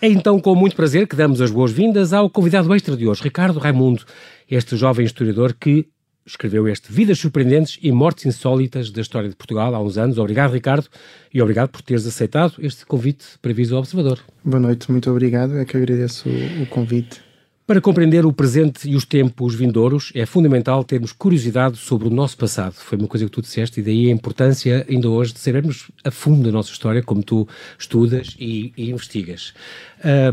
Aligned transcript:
É 0.00 0.06
então 0.06 0.38
com 0.38 0.54
muito 0.54 0.76
prazer 0.76 1.08
que 1.08 1.16
damos 1.16 1.40
as 1.40 1.50
boas-vindas 1.50 2.12
ao 2.12 2.30
convidado 2.30 2.72
extra 2.72 2.96
de 2.96 3.08
hoje, 3.08 3.20
Ricardo 3.20 3.58
Raimundo, 3.58 4.04
este 4.48 4.76
jovem 4.76 5.04
historiador 5.04 5.52
que 5.52 5.88
escreveu 6.24 6.68
este 6.68 6.92
Vidas 6.92 7.18
Surpreendentes 7.18 7.80
e 7.82 7.90
Mortes 7.90 8.24
Insólitas 8.24 8.92
da 8.92 9.00
História 9.00 9.28
de 9.28 9.34
Portugal 9.34 9.74
há 9.74 9.82
uns 9.82 9.98
anos. 9.98 10.16
Obrigado, 10.16 10.52
Ricardo, 10.52 10.86
e 11.34 11.42
obrigado 11.42 11.70
por 11.70 11.82
teres 11.82 12.06
aceitado 12.06 12.54
este 12.60 12.86
convite 12.86 13.24
para 13.42 13.52
Viso 13.52 13.76
Observador. 13.76 14.20
Boa 14.44 14.60
noite, 14.60 14.88
muito 14.88 15.10
obrigado. 15.10 15.58
É 15.58 15.64
que 15.64 15.76
agradeço 15.76 16.28
o, 16.28 16.62
o 16.62 16.66
convite. 16.66 17.27
Para 17.68 17.82
compreender 17.82 18.24
o 18.24 18.32
presente 18.32 18.88
e 18.88 18.96
os 18.96 19.04
tempos 19.04 19.54
vindouros, 19.54 20.10
é 20.14 20.24
fundamental 20.24 20.82
termos 20.82 21.12
curiosidade 21.12 21.76
sobre 21.76 22.08
o 22.08 22.10
nosso 22.10 22.34
passado. 22.38 22.72
Foi 22.72 22.96
uma 22.96 23.06
coisa 23.06 23.26
que 23.26 23.30
tu 23.30 23.42
disseste, 23.42 23.80
e 23.80 23.82
daí 23.82 24.08
a 24.08 24.10
importância, 24.10 24.86
ainda 24.88 25.10
hoje, 25.10 25.34
de 25.34 25.38
sabermos 25.38 25.90
a 26.02 26.10
fundo 26.10 26.48
a 26.48 26.52
nossa 26.52 26.72
história, 26.72 27.02
como 27.02 27.22
tu 27.22 27.46
estudas 27.78 28.34
e, 28.40 28.72
e 28.74 28.88
investigas. 28.88 29.52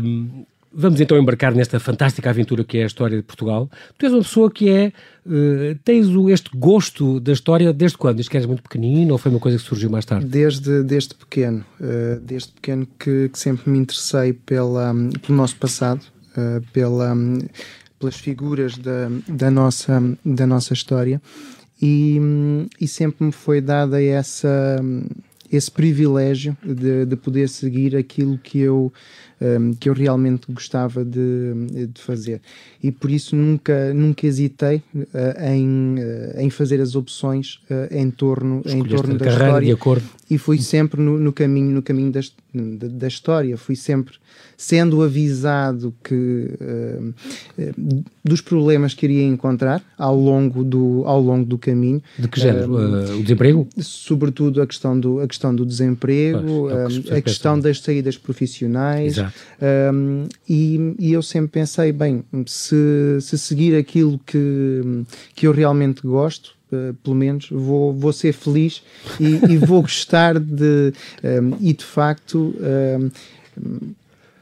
Um, 0.02 0.46
vamos 0.72 0.98
então 0.98 1.18
embarcar 1.18 1.54
nesta 1.54 1.78
fantástica 1.78 2.30
aventura 2.30 2.64
que 2.64 2.78
é 2.78 2.84
a 2.84 2.86
história 2.86 3.18
de 3.18 3.22
Portugal. 3.22 3.70
Tu 3.98 4.06
és 4.06 4.14
uma 4.14 4.22
pessoa 4.22 4.50
que 4.50 4.70
é. 4.70 4.90
Uh, 5.26 5.78
tens 5.84 6.06
este 6.30 6.48
gosto 6.56 7.20
da 7.20 7.32
história 7.32 7.70
desde 7.70 7.98
quando? 7.98 8.16
Desde 8.16 8.30
que 8.30 8.38
eras 8.38 8.46
muito 8.46 8.62
pequenino 8.62 9.12
ou 9.12 9.18
foi 9.18 9.30
uma 9.30 9.40
coisa 9.40 9.58
que 9.58 9.64
surgiu 9.64 9.90
mais 9.90 10.06
tarde? 10.06 10.24
Desde, 10.24 10.82
desde 10.82 11.14
pequeno. 11.14 11.62
Uh, 11.78 12.18
desde 12.18 12.48
pequeno 12.52 12.88
que, 12.98 13.28
que, 13.28 13.38
sempre 13.38 13.70
me 13.70 13.78
interessei 13.78 14.32
pela, 14.32 14.94
pelo 15.20 15.36
nosso 15.36 15.56
passado 15.56 16.00
uh, 16.36 16.64
pela, 16.72 17.12
um, 17.14 17.38
pelas 17.98 18.16
figuras 18.16 18.76
da, 18.76 19.08
da, 19.28 19.50
nossa, 19.50 20.02
da 20.24 20.46
nossa 20.46 20.72
história. 20.72 21.20
E, 21.80 22.18
um, 22.20 22.66
e 22.80 22.88
sempre 22.88 23.26
me 23.26 23.32
foi 23.32 23.60
dada 23.60 24.02
essa, 24.02 24.80
esse 25.52 25.70
privilégio 25.70 26.56
de, 26.64 27.04
de 27.04 27.16
poder 27.16 27.48
seguir 27.48 27.96
aquilo 27.96 28.38
que 28.38 28.60
eu 28.60 28.92
um, 29.40 29.74
que 29.74 29.88
eu 29.88 29.92
realmente 29.92 30.50
gostava 30.50 31.04
de, 31.04 31.86
de, 31.92 32.00
fazer. 32.00 32.40
E 32.82 32.90
por 32.90 33.10
isso 33.10 33.36
nunca, 33.36 33.92
nunca 33.92 34.26
hesitei 34.26 34.82
uh, 34.94 35.04
em, 35.52 35.96
uh, 35.98 36.40
em 36.40 36.50
fazer 36.50 36.80
as 36.80 36.94
opções 36.94 37.60
uh, 37.70 37.94
em 37.94 38.10
torno, 38.10 38.62
em 38.64 38.82
torno 38.84 39.16
da 39.16 39.26
história. 39.26 39.66
De 39.66 39.72
acordo. 39.72 40.04
E 40.28 40.38
fui 40.38 40.58
sempre 40.58 41.00
no, 41.00 41.18
no 41.18 41.32
caminho, 41.32 41.70
no 41.70 41.82
caminho 41.82 42.10
da, 42.10 42.20
da, 42.52 42.88
da, 42.88 43.06
história, 43.06 43.56
fui 43.56 43.76
sempre 43.76 44.16
sendo 44.56 45.02
avisado 45.02 45.94
que 46.02 46.50
dos 48.24 48.40
problemas 48.40 48.92
que 48.92 49.06
iria 49.06 49.22
encontrar 49.22 49.80
ao 49.96 50.18
longo 50.18 50.64
do, 50.64 51.04
ao 51.06 51.20
longo 51.20 51.44
do 51.44 51.56
caminho. 51.56 52.02
De 52.18 52.26
que 52.26 52.40
género? 52.40 52.74
o 53.16 53.22
desemprego? 53.22 53.68
Sobretudo 53.78 54.60
a 54.60 54.66
questão 54.66 54.98
do, 54.98 55.20
a 55.20 55.28
questão 55.28 55.54
do 55.54 55.64
desemprego, 55.64 56.68
pois, 56.68 57.06
é 57.06 57.18
a 57.18 57.22
questão 57.22 57.60
das 57.60 57.80
saídas 57.80 58.16
profissionais, 58.18 59.16
um, 59.92 60.26
e, 60.48 60.94
e, 60.98 61.12
eu 61.12 61.22
sempre 61.22 61.52
pensei, 61.52 61.92
bem, 61.92 62.24
se, 62.46 63.18
se 63.20 63.38
seguir 63.38 63.76
aquilo 63.76 64.18
que, 64.24 65.04
que 65.34 65.46
eu 65.46 65.52
realmente 65.52 66.02
gosto, 66.02 66.54
uh, 66.72 66.94
pelo 66.94 67.16
menos 67.16 67.48
vou, 67.50 67.92
vou 67.92 68.12
ser 68.12 68.32
feliz 68.32 68.82
e, 69.20 69.52
e 69.52 69.56
vou 69.56 69.82
gostar 69.82 70.38
de. 70.38 70.92
Um, 71.22 71.56
e 71.60 71.72
de 71.72 71.84
facto. 71.84 72.54
Um, 72.60 73.10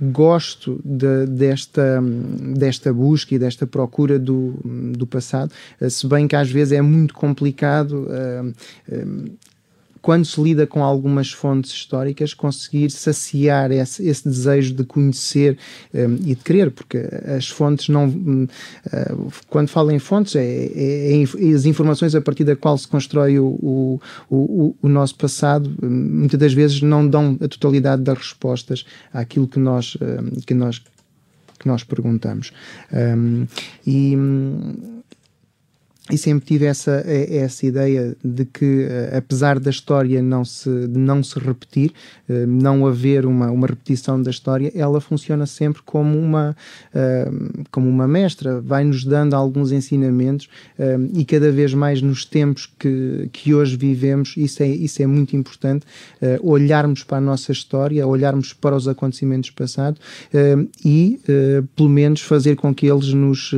gosto 0.00 0.80
de, 0.84 1.26
desta, 1.26 2.02
desta 2.56 2.92
busca 2.92 3.34
e 3.34 3.38
desta 3.38 3.66
procura 3.66 4.18
do, 4.18 4.54
do 4.96 5.06
passado, 5.06 5.52
se 5.88 6.06
bem 6.06 6.26
que 6.26 6.36
às 6.36 6.50
vezes 6.50 6.72
é 6.72 6.82
muito 6.82 7.14
complicado 7.14 8.06
uh, 8.08 8.48
uh, 8.92 9.30
quando 10.04 10.26
se 10.26 10.38
lida 10.38 10.66
com 10.66 10.84
algumas 10.84 11.32
fontes 11.32 11.70
históricas, 11.70 12.34
conseguir 12.34 12.90
saciar 12.90 13.72
esse, 13.72 14.06
esse 14.06 14.28
desejo 14.28 14.74
de 14.74 14.84
conhecer 14.84 15.56
um, 15.94 16.16
e 16.16 16.34
de 16.34 16.44
querer, 16.44 16.70
porque 16.72 16.98
as 17.34 17.48
fontes 17.48 17.88
não. 17.88 18.04
Um, 18.04 18.44
uh, 18.44 19.32
quando 19.48 19.68
falo 19.68 19.90
em 19.90 19.98
fontes, 19.98 20.36
é, 20.36 20.44
é, 20.44 21.22
é, 21.22 21.54
as 21.54 21.64
informações 21.64 22.14
a 22.14 22.20
partir 22.20 22.44
da 22.44 22.54
qual 22.54 22.76
se 22.76 22.86
constrói 22.86 23.38
o, 23.38 23.46
o, 23.46 24.00
o, 24.28 24.76
o 24.82 24.88
nosso 24.90 25.16
passado, 25.16 25.74
hum, 25.82 25.88
muitas 25.88 26.38
das 26.38 26.52
vezes 26.52 26.82
não 26.82 27.08
dão 27.08 27.38
a 27.40 27.48
totalidade 27.48 28.02
das 28.02 28.18
respostas 28.18 28.84
àquilo 29.10 29.48
que 29.48 29.58
nós, 29.58 29.96
um, 30.02 30.38
que 30.42 30.52
nós, 30.52 30.82
que 31.58 31.66
nós 31.66 31.82
perguntamos. 31.82 32.52
Um, 32.92 33.46
e 33.86 34.14
hum, 34.14 34.93
e 36.10 36.18
sempre 36.18 36.44
tive 36.44 36.66
essa, 36.66 37.02
essa 37.06 37.64
ideia 37.64 38.14
de 38.22 38.44
que, 38.44 38.86
eh, 38.86 39.16
apesar 39.16 39.58
da 39.58 39.70
história 39.70 40.22
não 40.22 40.44
se, 40.44 40.68
de 40.86 40.98
não 40.98 41.22
se 41.22 41.38
repetir, 41.38 41.94
eh, 42.28 42.44
não 42.44 42.86
haver 42.86 43.24
uma, 43.24 43.50
uma 43.50 43.66
repetição 43.66 44.20
da 44.20 44.30
história, 44.30 44.70
ela 44.74 45.00
funciona 45.00 45.46
sempre 45.46 45.80
como 45.82 46.18
uma, 46.18 46.54
eh, 46.94 47.30
como 47.70 47.88
uma 47.88 48.06
mestra, 48.06 48.60
vai-nos 48.60 49.02
dando 49.02 49.32
alguns 49.32 49.72
ensinamentos 49.72 50.48
e 51.14 51.24
cada 51.24 51.50
vez 51.50 51.72
mais 51.72 52.02
nos 52.02 52.24
tempos 52.24 52.68
que, 52.78 53.30
que 53.32 53.54
hoje 53.54 53.76
vivemos, 53.76 54.34
isso 54.36 54.62
é, 54.62 54.68
isso 54.68 55.02
é 55.02 55.06
muito 55.06 55.34
importante, 55.36 55.86
olharmos 56.42 57.02
para 57.02 57.18
a 57.18 57.20
nossa 57.20 57.52
história, 57.52 58.06
olharmos 58.06 58.52
para 58.52 58.76
os 58.76 58.86
acontecimentos 58.88 59.50
passados 59.50 60.00
e, 60.84 61.20
pelo 61.76 61.88
menos, 61.88 62.20
fazer 62.20 62.56
com 62.56 62.74
que 62.74 62.86
eles 62.86 63.12
nos, 63.12 63.52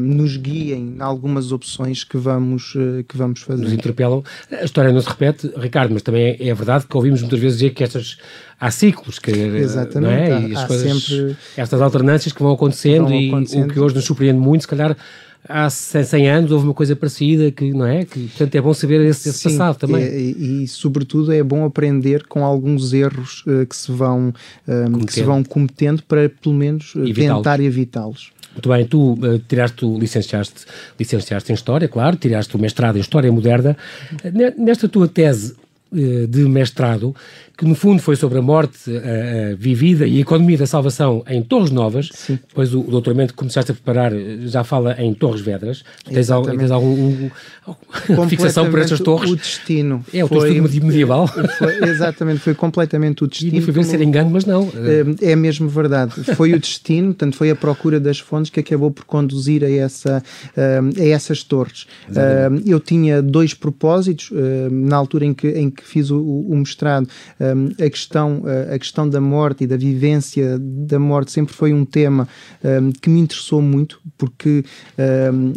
nos 0.00 0.36
guiem 0.36 0.96
em 0.96 1.00
algumas 1.00 1.52
opções 1.52 1.61
opções 1.62 2.02
que 2.02 2.16
vamos, 2.16 2.74
eh, 2.76 3.04
que 3.08 3.16
vamos 3.16 3.40
fazer. 3.40 3.62
Nos 3.62 3.72
interpelam. 3.72 4.22
A 4.50 4.64
história 4.64 4.92
não 4.92 5.00
se 5.00 5.08
repete, 5.08 5.50
Ricardo, 5.56 5.92
mas 5.92 6.02
também 6.02 6.36
é, 6.38 6.54
verdade 6.54 6.86
que 6.86 6.96
ouvimos 6.96 7.20
muitas 7.20 7.38
vezes 7.38 7.58
dizer 7.58 7.70
que 7.70 7.84
estas 7.84 8.18
há 8.58 8.70
ciclos, 8.70 9.18
que, 9.18 9.30
Exatamente, 9.30 10.00
não 10.00 10.10
é? 10.10 10.48
e 10.48 10.56
as 10.56 10.64
coisas, 10.64 11.04
sempre... 11.04 11.36
estas 11.56 11.80
alternâncias 11.80 12.32
que 12.32 12.42
vão 12.42 12.52
acontecendo, 12.52 13.08
vão 13.08 13.26
acontecendo. 13.28 13.66
e 13.66 13.70
o 13.70 13.72
que 13.72 13.80
hoje 13.80 13.94
nos 13.94 14.04
surpreende 14.04 14.38
muito, 14.38 14.62
se 14.62 14.68
calhar 14.68 14.96
há 15.48 15.68
100 15.68 16.30
anos 16.30 16.52
houve 16.52 16.66
uma 16.66 16.74
coisa 16.74 16.94
parecida 16.94 17.50
que 17.50 17.72
não 17.72 17.84
é 17.84 18.04
que 18.04 18.28
portanto 18.28 18.54
é 18.54 18.60
bom 18.60 18.72
saber 18.72 19.00
esse, 19.00 19.28
esse 19.28 19.38
Sim, 19.38 19.50
passado 19.50 19.76
também 19.76 20.00
é, 20.00 20.16
e, 20.16 20.68
sobretudo 20.68 21.32
é 21.32 21.42
bom 21.42 21.64
aprender 21.64 22.28
com 22.28 22.44
alguns 22.44 22.92
erros 22.92 23.42
uh, 23.48 23.66
que 23.66 23.74
se 23.74 23.90
vão 23.90 24.32
um, 24.68 25.04
que 25.04 25.12
se 25.12 25.22
vão 25.24 25.42
cometendo 25.42 26.00
para 26.04 26.28
pelo 26.28 26.54
menos 26.54 26.94
tentar 27.16 27.58
evitá-los 27.58 28.30
muito 28.54 28.68
bem, 28.68 28.86
tu 28.86 29.14
uh, 29.14 29.38
tiraste, 29.48 29.84
licenciaste, 29.84 30.66
licenciaste 30.98 31.52
em 31.52 31.54
História, 31.54 31.88
claro, 31.88 32.16
tiraste 32.16 32.54
o 32.56 32.58
mestrado 32.58 32.96
em 32.96 33.00
História 33.00 33.32
Moderna. 33.32 33.76
Nesta 34.56 34.88
tua 34.88 35.08
tese 35.08 35.54
uh, 35.90 36.26
de 36.26 36.40
mestrado, 36.44 37.14
que 37.62 37.68
no 37.68 37.76
fundo 37.76 38.02
foi 38.02 38.16
sobre 38.16 38.40
a 38.40 38.42
morte 38.42 38.90
uh, 38.90 39.56
vivida 39.56 40.04
e 40.04 40.18
a 40.18 40.20
economia 40.20 40.58
da 40.58 40.66
salvação 40.66 41.22
em 41.28 41.40
Torres 41.40 41.70
Novas. 41.70 42.08
Sim. 42.12 42.36
Depois 42.48 42.74
o, 42.74 42.80
o 42.80 42.90
doutoramento 42.90 43.34
que 43.34 43.38
começaste 43.38 43.70
a 43.70 43.74
preparar 43.74 44.12
eh, 44.12 44.38
já 44.46 44.64
fala 44.64 45.00
em 45.00 45.14
Torres 45.14 45.40
Vedras. 45.40 45.84
Tens, 46.04 46.28
al, 46.28 46.42
tens 46.42 46.72
algum 46.72 46.88
um, 46.88 47.30
um, 48.10 48.28
fixação 48.28 48.68
por 48.68 48.80
estas 48.80 48.98
torres? 48.98 49.30
O 49.30 49.36
destino. 49.36 50.04
É, 50.12 50.24
o 50.24 50.28
teu 50.28 50.44
estudo 50.44 50.86
medieval. 50.86 51.28
Foi, 51.28 51.88
exatamente, 51.88 52.40
foi 52.40 52.52
completamente 52.52 53.22
o 53.22 53.28
destino. 53.28 53.56
E 53.56 53.60
foi 53.60 53.72
ver 53.72 53.84
ser 53.84 54.00
engano, 54.00 54.30
mas 54.30 54.44
não. 54.44 54.68
É 55.20 55.36
mesmo 55.36 55.68
verdade. 55.68 56.14
Foi 56.34 56.52
o 56.54 56.58
destino, 56.58 57.08
portanto, 57.08 57.36
foi 57.36 57.50
a 57.50 57.54
procura 57.54 58.00
das 58.00 58.18
fontes 58.18 58.50
que 58.50 58.58
acabou 58.58 58.90
por 58.90 59.04
conduzir 59.04 59.62
a, 59.62 59.70
essa, 59.70 60.20
a 60.56 61.04
essas 61.04 61.44
torres. 61.44 61.86
Exatamente. 62.10 62.68
Eu 62.68 62.80
tinha 62.80 63.22
dois 63.22 63.54
propósitos 63.54 64.32
na 64.68 64.96
altura 64.96 65.26
em 65.26 65.32
que, 65.32 65.48
em 65.48 65.70
que 65.70 65.84
fiz 65.84 66.10
o, 66.10 66.20
o 66.20 66.56
mestrado 66.56 67.06
a, 67.52 67.90
questão, 67.90 68.42
a 68.72 68.78
questão 68.78 69.08
da 69.08 69.20
morte 69.20 69.64
e 69.64 69.66
da 69.66 69.76
vivência 69.76 70.58
da 70.58 70.98
morte 70.98 71.32
sempre 71.32 71.54
foi 71.54 71.72
um 71.72 71.84
tema 71.84 72.28
que 73.00 73.08
me 73.08 73.20
interessou 73.20 73.62
muito, 73.62 74.00
porque 74.18 74.64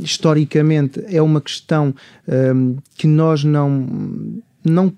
historicamente 0.01 1.03
é 1.07 1.21
uma 1.21 1.41
questão 1.41 1.93
que 2.97 3.07
nós 3.07 3.43
não. 3.43 3.87
não 4.63 4.93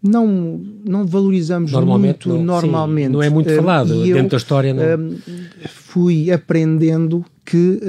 não, 0.00 0.60
não 0.84 1.04
valorizamos 1.04 1.72
normalmente, 1.72 2.28
muito 2.28 2.38
não, 2.38 2.54
normalmente. 2.54 3.06
Sim, 3.06 3.12
não 3.12 3.22
é 3.22 3.28
muito 3.28 3.52
falado 3.56 3.90
uh, 3.90 4.04
dentro 4.04 4.18
eu, 4.20 4.28
da 4.28 4.36
história. 4.36 4.72
Não. 4.72 5.16
fui 5.66 6.30
aprendendo 6.30 7.24
que 7.44 7.80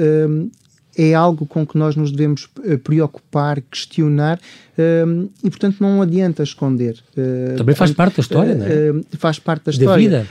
é 0.96 1.14
algo 1.14 1.46
com 1.46 1.66
que 1.66 1.78
nós 1.78 1.96
nos 1.96 2.10
devemos 2.10 2.48
eh, 2.64 2.76
preocupar, 2.76 3.60
questionar 3.62 4.40
um, 4.80 5.28
e, 5.44 5.50
portanto, 5.50 5.76
não 5.80 6.00
adianta 6.00 6.42
esconder. 6.42 6.96
Uh, 7.16 7.56
Também 7.56 7.74
faz 7.74 7.92
parte 7.92 8.16
da 8.16 8.20
história, 8.20 8.54
uh, 8.54 8.58
não 8.58 8.66
é? 8.66 8.90
Uh, 8.90 9.04
faz 9.18 9.38
parte 9.38 9.64
da, 9.64 9.72
da 9.72 9.76
história. 9.76 10.02
Vida. 10.02 10.26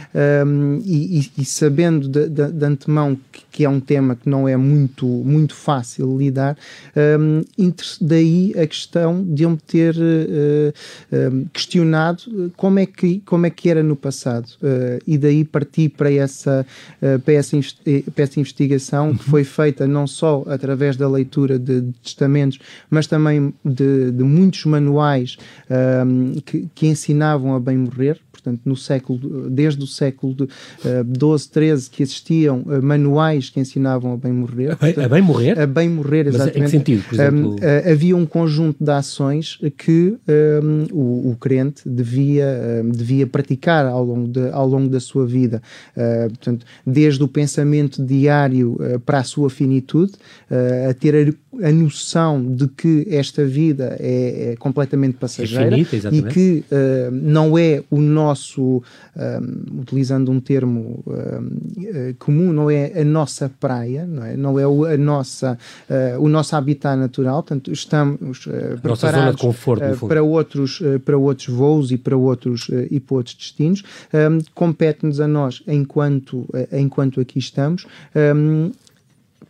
Um, 0.46 0.82
e, 0.84 1.32
e, 1.38 1.46
sabendo 1.46 2.08
de, 2.08 2.28
de, 2.28 2.52
de 2.52 2.66
antemão 2.66 3.18
que, 3.32 3.44
que, 3.52 3.66
é 3.66 3.70
um 3.70 3.80
tema 3.80 4.16
que 4.16 4.28
não 4.28 4.48
é 4.48 4.58
muito, 4.58 5.06
muito 5.06 5.54
fácil 5.54 6.18
lidar, 6.18 6.58
um, 7.18 7.44
daí 8.02 8.54
a 8.58 8.66
questão 8.66 9.24
de 9.24 9.44
eu 9.44 9.52
me 9.52 9.58
ter 9.58 9.96
questionado 11.54 12.52
como 12.56 12.80
é, 12.80 12.86
que, 12.86 13.22
como 13.26 13.46
é 13.46 13.50
que 13.50 13.70
era 13.70 13.84
no 13.84 13.96
passado. 13.96 14.48
e 15.06 15.18
daí 15.18 15.44
parti 15.44 15.90
para 15.90 16.12
essa, 16.12 16.66
para 17.24 17.34
essa, 17.34 17.58
para 18.14 18.24
essa 18.24 18.40
investigação 18.40 19.10
uhum. 19.10 19.18
que 19.18 19.24
foi 19.26 19.44
feita 19.44 19.88
não 19.88 20.08
só 20.08 20.44
através 20.48 20.96
da 20.96 21.08
leitura 21.08 21.60
de, 21.60 21.82
de 21.82 21.94
testamentos, 22.04 22.60
mas 22.90 23.08
também 23.08 23.54
de, 23.64 24.12
de 24.12 24.24
muitos 24.40 24.66
manuais 24.66 25.38
um, 25.70 26.34
que, 26.42 26.68
que, 26.74 26.88
ensinavam 26.88 27.56
a 27.56 27.60
bem 27.60 27.78
morrer, 27.78 28.20
portanto, 28.40 28.62
no 28.66 28.76
século, 28.76 29.50
desde 29.50 29.84
o 29.84 29.88
século 29.88 30.36
XII, 30.36 30.48
XIII, 31.38 31.90
que 31.92 32.04
existiam 32.04 32.64
manuais 32.82 33.50
que 33.50 33.60
ensinavam 33.60 34.14
a 34.14 34.18
bem 34.18 34.32
morrer. 34.32 34.72
A 34.72 34.76
bem, 34.76 35.06
a 35.06 35.10
bem 35.10 35.22
morrer? 35.22 35.60
A 35.60 35.68
bem 35.68 35.90
morrer, 35.90 36.28
exatamente. 36.28 36.60
Mas 36.60 36.62
em 36.62 36.64
que 36.64 36.70
sentido, 36.70 37.04
por 37.08 37.16
exemplo? 37.16 37.56
havia 37.90 38.16
um 38.16 38.26
conjunto 38.26 38.84
de 38.84 38.92
ações 38.92 39.60
que 39.78 40.18
um, 40.28 40.88
o, 40.92 41.32
o, 41.32 41.36
crente 41.36 41.88
devia, 41.88 42.84
um, 42.84 42.90
devia 42.90 43.28
praticar 43.28 43.86
ao 43.86 44.04
longo, 44.04 44.28
de, 44.28 44.50
ao 44.50 44.68
longo 44.68 44.90
da 44.90 45.00
sua 45.00 45.26
vida. 45.26 45.62
Uh, 45.96 46.30
portanto, 46.30 46.66
desde 46.86 47.24
o 47.24 47.28
pensamento 47.28 48.04
diário 48.04 48.74
uh, 48.74 49.00
para 49.00 49.20
a 49.20 49.24
sua 49.24 49.50
finitude, 49.50 50.14
uh, 50.50 50.90
a 50.90 50.94
ter 50.94 51.36
a, 51.62 51.68
a, 51.68 51.72
noção 51.72 52.44
de 52.44 52.68
que 52.68 53.08
esta 53.10 53.46
vida 53.46 53.96
é, 54.00 54.52
é 54.52 54.56
completamente 54.58 55.18
passageira 55.18 55.80
é 55.80 55.84
finita, 55.84 56.16
e 56.16 56.24
que 56.24 56.64
não 57.12 57.58
é 57.58 57.84
o 57.90 58.00
nosso, 58.00 58.29
um, 58.58 58.82
utilizando 59.82 60.32
um 60.32 60.40
termo 60.40 61.04
comum, 62.18 62.52
não 62.52 62.70
é 62.70 63.02
a 63.02 63.04
nossa 63.04 63.50
praia, 63.60 64.06
não 64.06 64.24
é, 64.24 64.38
não 64.38 64.60
é 64.60 64.94
a 64.94 64.98
nossa, 64.98 65.58
o 66.20 66.28
nosso 66.28 66.56
habitat 66.56 66.98
natural, 66.98 67.44
portanto, 67.44 67.72
estamos 67.72 68.48
preparados 68.82 69.42
conforto, 69.42 70.08
para, 70.08 70.24
outros, 70.24 70.82
para 71.06 71.18
outros 71.18 71.48
voos 71.48 71.92
e 71.92 71.98
para 71.98 72.18
outros, 72.18 72.70
e 72.90 73.00
para 73.00 73.16
outros 73.16 73.36
destinos. 73.36 73.84
Compete-nos 74.54 75.20
a 75.20 75.28
nós, 75.28 75.64
enquanto, 75.68 76.48
enquanto 76.72 77.20
aqui 77.20 77.40
estamos, 77.40 77.86
um, 78.36 78.72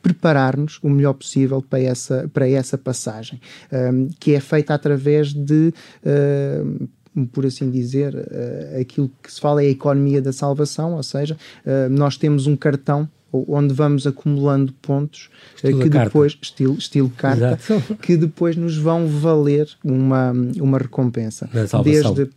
preparar-nos 0.02 0.80
o 0.82 0.90
melhor 0.90 1.14
possível 1.14 1.62
para 1.62 1.82
essa, 1.82 2.30
para 2.34 2.48
essa 2.50 2.78
passagem, 2.78 3.40
um, 3.72 4.10
que 4.20 4.34
é 4.34 4.40
feita 4.40 4.74
através 4.74 5.34
de. 5.34 5.74
Uh, 6.04 6.88
por 7.26 7.46
assim 7.46 7.70
dizer, 7.70 8.16
uh, 8.16 8.80
aquilo 8.80 9.12
que 9.22 9.32
se 9.32 9.40
fala 9.40 9.64
é 9.64 9.68
a 9.68 9.70
economia 9.70 10.22
da 10.22 10.34
salvação, 10.34 10.96
ou 10.96 11.04
seja, 11.04 11.38
uh, 11.66 11.90
nós 11.90 12.18
temos 12.18 12.48
um 12.48 12.56
cartão 12.56 13.10
onde 13.32 13.74
vamos 13.74 14.08
acumulando 14.08 14.74
pontos 14.82 15.30
estilo 15.56 15.82
que 15.84 15.90
carta. 15.90 16.06
depois 16.06 16.38
estilo, 16.42 16.74
estilo 16.76 17.10
carta 17.16 17.60
Exato. 17.62 17.96
que 18.02 18.18
depois 18.18 18.56
nos 18.56 18.76
vão 18.76 19.08
valer 19.08 19.70
uma, 19.84 20.32
uma 20.60 20.78
recompensa 20.80 21.48
desde 21.84 22.28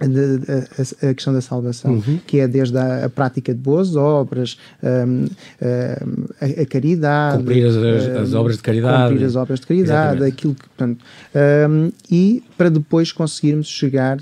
a, 0.00 1.08
a, 1.08 1.14
questão 1.14 1.32
da 1.32 1.40
salvação, 1.40 1.94
uhum. 1.94 2.20
que 2.26 2.38
é 2.38 2.46
desde 2.46 2.78
a, 2.78 3.06
a, 3.06 3.08
prática 3.08 3.52
de 3.52 3.60
boas 3.60 3.96
obras, 3.96 4.56
um, 4.82 5.24
um, 5.24 5.26
a, 6.40 6.62
a, 6.62 6.66
caridade, 6.66 7.38
cumprir 7.38 7.66
as, 7.66 7.76
as, 7.76 8.34
obras 8.34 8.56
de 8.56 8.62
caridade, 8.62 9.10
cumprir 9.10 9.26
as 9.26 9.36
obras 9.36 9.60
de 9.60 9.66
caridade, 9.66 10.24
aquilo 10.24 10.54
que, 10.54 10.68
portanto, 10.68 11.04
um, 11.68 11.90
e 12.10 12.42
para 12.56 12.68
depois 12.68 13.12
conseguirmos 13.12 13.68
chegar 13.68 14.18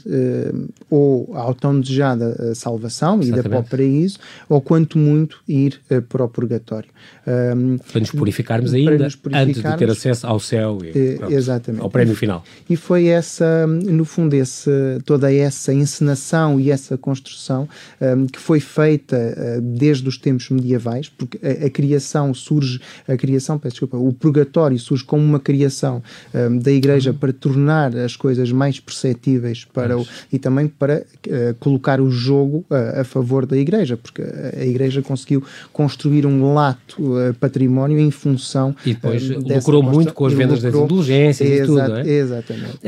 ou 0.90 1.34
à 1.34 1.52
tão 1.55 1.81
desejada 1.81 2.55
salvação, 2.55 3.23
ir 3.23 3.43
para 3.43 3.58
o 3.58 3.64
paraíso, 3.64 4.19
ou 4.49 4.61
quanto 4.61 4.99
muito 4.99 5.38
ir 5.49 5.81
uh, 5.90 6.02
para 6.02 6.25
o 6.25 6.28
purgatório. 6.28 6.90
para 7.25 8.00
nos 8.00 8.11
purificarmos 8.11 8.75
ainda 8.75 8.99
nos 8.99 9.17
purificarmos, 9.17 9.58
antes 9.58 9.73
de 9.73 9.78
ter 9.78 9.90
acesso 9.90 10.26
ao 10.26 10.38
céu 10.38 10.78
e 10.82 11.17
pronto, 11.17 11.32
exatamente. 11.32 11.82
ao 11.82 11.90
prémio 11.90 12.14
final. 12.14 12.44
E 12.69 12.76
foi 12.76 13.06
essa, 13.06 13.67
no 13.67 14.05
fundo, 14.05 14.34
esse, 14.34 14.70
toda 15.05 15.32
essa 15.32 15.66
essa 15.67 15.75
encenação 15.75 16.61
e 16.61 16.71
essa 16.71 16.97
construção 16.97 17.69
um, 18.01 18.27
que 18.27 18.39
foi 18.39 18.61
feita 18.61 19.17
uh, 19.17 19.61
desde 19.61 20.09
os 20.09 20.17
tempos 20.17 20.51
medievais, 20.51 21.09
porque 21.09 21.39
a, 21.45 21.67
a, 21.67 21.71
criação 21.71 22.33
surge, 22.33 22.81
a 23.09 23.17
criação, 23.17 23.59
peço 23.59 23.75
desculpa, 23.75 23.97
o 23.97 24.13
purgatório 24.13 24.79
surge 24.79 25.05
como 25.05 25.23
uma 25.23 25.41
criação 25.41 26.03
um, 26.35 26.59
da 26.59 26.71
Igreja 26.71 27.11
uhum. 27.11 27.17
para 27.17 27.33
tornar 27.33 27.97
as 27.97 28.17
coisas 28.17 28.53
mais 28.53 28.79
perceptíveis 28.79 29.65
para 29.65 29.99
o, 29.99 30.07
e 30.33 30.39
também 30.39 30.69
para 30.69 31.05
uh, 31.27 31.55
colocar 31.59 32.01
o 32.01 32.11
jogo 32.11 32.65
uh, 32.71 33.01
a 33.01 33.05
favor 33.05 33.47
da 33.47 33.57
Igreja, 33.57 33.97
porque 33.97 34.23
a 34.23 34.65
Igreja 34.65 35.03
conseguiu 35.03 35.43
construir 35.73 36.27
um 36.27 36.55
lato 36.55 37.15
património 37.41 37.99
em 37.99 38.11
função 38.11 38.75
e 38.85 38.95
depois 38.95 39.29
lucrou 39.29 39.83
muito 39.83 40.12
com 40.12 40.27
as 40.27 40.33
vendas 40.33 40.62
lucrou, 40.62 40.83
das 40.83 40.93
indulgências 40.93 41.49
e 41.49 41.67
tudo, 41.67 41.89
não 41.89 41.97
é? 41.97 42.09
Exatamente. 42.09 42.79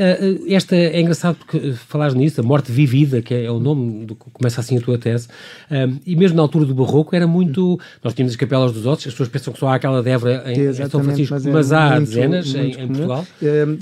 esta 0.47 0.75
é 0.75 0.99
engraçado 0.99 1.35
porque 1.35 1.73
falares 1.73 2.13
nisso, 2.13 2.41
a 2.41 2.43
morte 2.43 2.68
morte 2.69 2.71
vivida, 2.71 3.21
que 3.21 3.33
é 3.33 3.51
o 3.51 3.59
nome 3.59 4.05
do 4.05 4.15
que 4.15 4.25
começa 4.31 4.61
assim 4.61 4.77
a 4.77 4.81
tua 4.81 4.97
tese, 4.97 5.27
um, 5.69 5.97
e 6.05 6.15
mesmo 6.15 6.37
na 6.37 6.43
altura 6.43 6.65
do 6.65 6.73
Barroco 6.73 7.15
era 7.15 7.27
muito. 7.27 7.79
Nós 8.03 8.13
tínhamos 8.13 8.33
as 8.33 8.37
capelas 8.37 8.71
dos 8.71 8.85
outros, 8.85 9.07
as 9.07 9.13
pessoas 9.13 9.29
pensam 9.29 9.53
que 9.53 9.59
só 9.59 9.67
há 9.69 9.75
aquela 9.75 10.01
de 10.01 10.09
Évora 10.09 10.43
em, 10.47 10.59
em 10.59 10.73
São 10.73 11.03
Francisco, 11.03 11.33
mas, 11.33 11.45
mas 11.45 11.71
há 11.71 11.91
muito, 11.91 12.07
dezenas 12.07 12.53
muito 12.53 12.79
em, 12.79 12.83
em, 12.83 12.87
Portugal. 12.87 13.25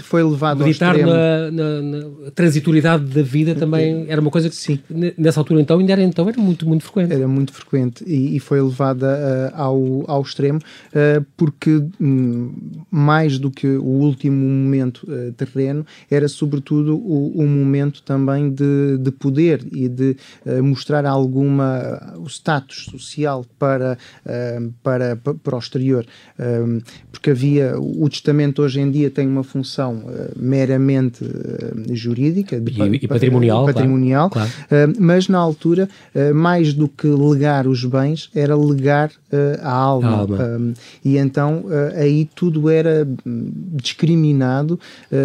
foi 0.03 0.23
levado 0.23 0.63
Meditar 0.63 0.95
ao 0.95 1.05
na, 1.05 1.51
na, 1.51 1.81
na, 1.81 2.31
transitoriedade 2.33 3.05
da 3.05 3.21
vida 3.21 3.55
também 3.55 4.05
era 4.07 4.19
uma 4.21 4.31
coisa 4.31 4.49
que 4.49 4.55
Sim. 4.55 4.79
nessa 5.17 5.39
altura 5.39 5.61
então 5.61 5.79
ainda 5.79 5.91
era, 5.91 6.01
então, 6.01 6.27
era 6.27 6.39
muito, 6.39 6.67
muito 6.67 6.83
frequente. 6.83 7.13
Era 7.13 7.27
muito 7.27 7.53
frequente 7.53 8.03
e, 8.05 8.35
e 8.35 8.39
foi 8.39 8.61
levada 8.61 9.07
uh, 9.07 9.61
ao, 9.61 10.03
ao 10.07 10.21
extremo 10.21 10.59
uh, 10.59 11.25
porque 11.35 11.83
um, 11.99 12.53
mais 12.89 13.37
do 13.37 13.49
que 13.51 13.67
o 13.67 13.83
último 13.83 14.35
momento 14.35 15.07
uh, 15.07 15.31
terreno 15.33 15.85
era 16.09 16.27
sobretudo 16.27 16.95
o, 16.95 17.33
o 17.35 17.47
momento 17.47 18.01
também 18.03 18.49
de 18.49 18.76
de, 18.97 19.11
poder 19.11 19.65
e 19.71 19.87
de 19.87 20.15
uh, 20.45 20.63
mostrar 20.63 21.05
alguma 21.05 22.13
o 22.17 22.27
status 22.27 22.85
social 22.85 23.45
para, 23.57 23.97
uh, 24.25 24.73
para, 24.83 25.15
para 25.15 25.55
o 25.55 25.59
exterior, 25.59 26.05
um, 26.39 26.79
porque 27.11 27.31
havia 27.31 27.79
o 27.79 28.07
testamento 28.09 28.61
hoje 28.61 28.79
em 28.79 28.89
dia 28.89 29.09
tem 29.09 29.27
uma 29.27 29.43
função 29.43 30.03
meramente 30.35 31.25
jurídica 31.91 32.59
de, 32.59 32.81
e, 32.81 32.99
e, 33.03 33.07
patrimonial, 33.07 33.65
patrimonial 33.65 34.29
claro, 34.29 34.49
claro. 34.69 34.93
mas 34.99 35.27
na 35.27 35.37
altura 35.37 35.89
mais 36.33 36.73
do 36.73 36.87
que 36.87 37.07
legar 37.07 37.67
os 37.67 37.83
bens 37.83 38.29
era 38.35 38.55
legar 38.55 39.11
a 39.61 39.71
alma, 39.71 40.07
a 40.07 40.19
alma. 40.19 40.37
Um, 40.37 40.73
e 41.03 41.17
então 41.17 41.65
aí 41.95 42.29
tudo 42.35 42.69
era 42.69 43.07
hum, 43.25 43.51
discriminado 43.73 44.79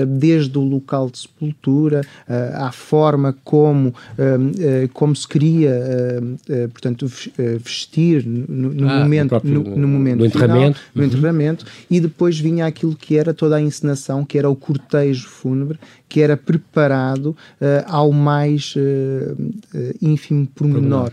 desde 0.07 0.57
o 0.59 0.63
local 0.63 1.11
de 1.11 1.19
sepultura 1.19 2.03
à 2.55 2.73
forma 2.73 3.35
como, 3.44 3.89
uh, 3.89 3.93
uh, 3.93 4.89
como 4.93 5.15
se 5.15 5.27
queria, 5.27 5.73
uh, 5.73 6.69
portanto, 6.69 7.11
vestir 7.65 8.25
no, 8.27 8.73
no 8.73 8.89
ah, 8.89 9.00
momento, 9.00 9.23
no, 9.23 9.29
próprio, 9.29 9.65
no, 9.65 9.77
no, 9.77 9.89
momento 9.89 10.19
no 10.19 10.27
enterramento, 10.27 10.79
final, 10.79 10.91
no 10.94 11.05
enterramento, 11.05 11.67
e 11.91 12.00
depois 12.00 12.39
vinha 12.39 12.67
aquilo 12.67 12.94
que 12.94 13.17
era 13.17 13.35
toda 13.35 13.56
a 13.56 13.61
encenação, 13.61 14.25
que 14.25 14.39
era 14.39 14.49
o 14.49 14.55
cortejo 14.55 15.29
fúnebre, 15.29 15.79
que 16.13 16.21
era 16.21 16.37
preparado 16.37 17.29
uh, 17.29 17.37
ao 17.87 18.13
mais 18.13 18.75
uh, 18.77 19.33
uh, 19.33 19.95
ínfimo 20.03 20.47
pormenor. 20.47 21.11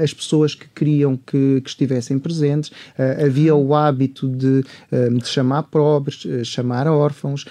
as 0.00 0.14
pessoas 0.14 0.54
que 0.54 0.68
queriam 0.72 1.16
que, 1.16 1.60
que 1.62 1.68
estivessem 1.68 2.16
presentes, 2.16 2.70
havia 3.24 3.54
o 3.54 3.74
hábito 3.74 4.28
de, 4.28 4.62
de 5.18 5.28
chamar 5.28 5.64
pobres, 5.64 6.26
chamar 6.44 6.86
órfãos, 6.86 7.44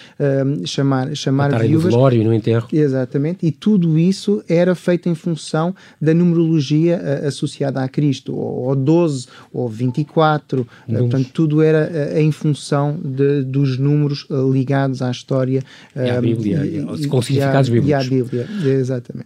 chamar, 0.66 1.16
chamar 1.16 1.60
viúvas. 1.60 1.86
No 1.86 1.92
velório, 1.92 2.24
no 2.24 2.34
enterro. 2.34 2.68
Exatamente, 2.72 3.46
e 3.46 3.52
tudo 3.52 4.00
isso 4.00 4.44
era 4.48 4.74
feito 4.74 5.10
em 5.10 5.16
função 5.16 5.76
da 6.00 6.14
numerologia 6.14 6.98
associada 7.26 7.82
a 7.82 7.90
Cristo, 7.90 8.36
ou, 8.36 8.70
ou 8.70 8.76
12, 8.76 9.28
ou 9.52 9.68
24, 9.68 10.68
portanto, 10.88 11.30
tudo 11.34 11.62
era 11.62 12.20
em 12.20 12.32
função 12.32 12.98
de, 13.04 13.44
dos 13.44 13.78
números 13.78 14.28
ligados 14.52 15.02
à 15.02 15.12
história. 15.12 15.64
E 15.96 16.10
à 16.10 16.22
Bíblia, 16.22 16.85
com 17.10 17.22
significados 17.22 17.70
bíblicos. 17.70 17.90
E 17.90 17.94
a 17.94 18.10
Bíblia, 18.10 18.48
exatamente. 18.66 19.26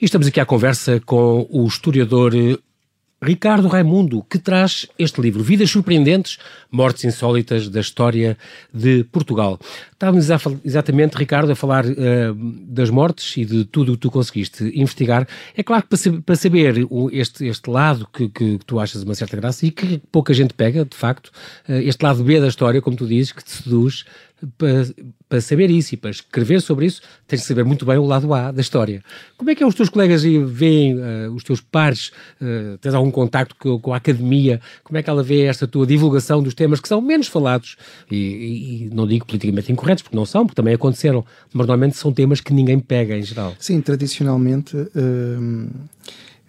E 0.00 0.04
estamos 0.04 0.26
aqui 0.26 0.38
à 0.38 0.44
conversa 0.44 1.00
com 1.00 1.46
o 1.50 1.66
historiador 1.66 2.34
Ricardo 3.22 3.68
Raimundo, 3.68 4.22
que 4.28 4.38
traz 4.38 4.86
este 4.98 5.20
livro, 5.20 5.42
Vidas 5.42 5.70
Surpreendentes, 5.70 6.38
Mortes 6.70 7.04
Insólitas 7.04 7.68
da 7.68 7.80
História 7.80 8.36
de 8.72 9.04
Portugal. 9.04 9.58
Estávamos 9.92 10.28
exatamente, 10.62 11.16
Ricardo, 11.16 11.50
a 11.50 11.56
falar 11.56 11.86
uh, 11.86 12.34
das 12.66 12.90
mortes 12.90 13.36
e 13.38 13.44
de 13.44 13.64
tudo 13.64 13.92
o 13.92 13.94
que 13.94 14.00
tu 14.00 14.10
conseguiste 14.10 14.64
investigar. 14.78 15.26
É 15.56 15.62
claro 15.62 15.84
que 15.84 16.10
para, 16.20 16.36
saber 16.36 16.86
este, 17.12 17.46
este 17.46 17.70
lado 17.70 18.06
que, 18.12 18.28
que, 18.28 18.58
tu 18.66 18.78
achas 18.78 19.02
uma 19.02 19.14
certa 19.14 19.36
graça 19.36 19.64
e 19.64 19.70
que 19.70 20.02
pouca 20.12 20.34
gente 20.34 20.52
pega, 20.52 20.84
de 20.84 20.96
facto, 20.96 21.28
uh, 21.68 21.72
este 21.72 22.02
lado 22.02 22.22
B 22.22 22.38
da 22.40 22.48
história, 22.48 22.82
como 22.82 22.96
tu 22.96 23.06
dizes, 23.06 23.32
que 23.32 23.42
te 23.42 23.50
seduz, 23.50 24.04
para, 24.58 24.86
para, 25.28 25.40
saber 25.40 25.70
isso 25.70 25.94
e 25.94 25.96
para 25.96 26.10
escrever 26.10 26.60
sobre 26.60 26.86
isso, 26.86 27.00
tens 27.26 27.42
de 27.42 27.46
saber 27.46 27.64
muito 27.64 27.86
bem 27.86 27.96
o 27.96 28.04
lado 28.04 28.32
A 28.34 28.50
da 28.50 28.60
história. 28.60 29.02
Como 29.36 29.50
é 29.50 29.54
que 29.54 29.62
é 29.62 29.66
os 29.66 29.74
teus 29.74 29.88
colegas 29.88 30.22
veem, 30.22 30.96
uh, 30.96 31.32
os 31.34 31.44
teus 31.44 31.60
pares, 31.60 32.10
uh, 32.40 32.76
tens 32.78 32.94
algum 32.94 33.10
contacto 33.14 33.54
com, 33.58 33.78
com, 33.78 33.94
a 33.94 33.96
academia, 33.96 34.60
como 34.82 34.98
é 34.98 35.02
que 35.02 35.08
ela 35.08 35.22
vê 35.22 35.42
esta 35.42 35.66
tua 35.66 35.86
divulgação 35.86 36.42
dos 36.42 36.54
temas 36.54 36.80
que 36.80 36.88
são 36.88 37.00
menos 37.00 37.28
falados, 37.28 37.76
e, 38.10 38.16
e, 38.16 38.90
não 38.92 39.06
digo 39.06 39.24
politicamente 39.24 39.72
incorretos, 39.72 40.02
porque 40.02 40.16
não 40.16 40.26
são, 40.26 40.44
porque 40.44 40.56
também 40.56 40.74
aconteceram, 40.74 41.24
mas 41.52 41.66
normalmente 41.66 41.96
são 41.96 42.12
temas 42.12 42.40
que 42.40 42.52
ninguém 42.52 42.78
pega 42.78 43.16
em 43.16 43.22
geral. 43.22 43.54
Sim, 43.58 43.80
tradicionalmente 43.80 44.76
uh, 44.76 45.70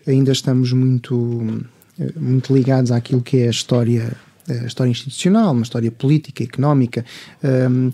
ainda 0.05 0.31
estamos 0.31 0.73
muito, 0.73 1.65
muito 2.15 2.53
ligados 2.53 2.91
àquilo 2.91 3.21
que 3.21 3.37
é 3.37 3.47
a 3.47 3.51
história 3.51 4.15
a 4.47 4.65
história 4.65 4.91
institucional, 4.91 5.51
uma 5.51 5.63
história 5.63 5.91
política, 5.91 6.43
económica. 6.43 7.03
Um, 7.43 7.91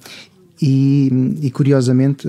e, 0.61 1.09
e, 1.41 1.49
curiosamente 1.49 2.27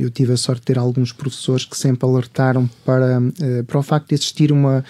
eu 0.00 0.08
tive 0.10 0.32
a 0.32 0.36
sorte 0.36 0.60
de 0.60 0.66
ter 0.66 0.78
alguns 0.78 1.12
professores 1.12 1.64
que 1.64 1.76
sempre 1.76 2.08
alertaram 2.08 2.70
para, 2.84 3.20
para 3.66 3.78
o 3.78 3.82
facto 3.82 4.08
de 4.08 4.14
existir 4.14 4.52
uma, 4.52 4.84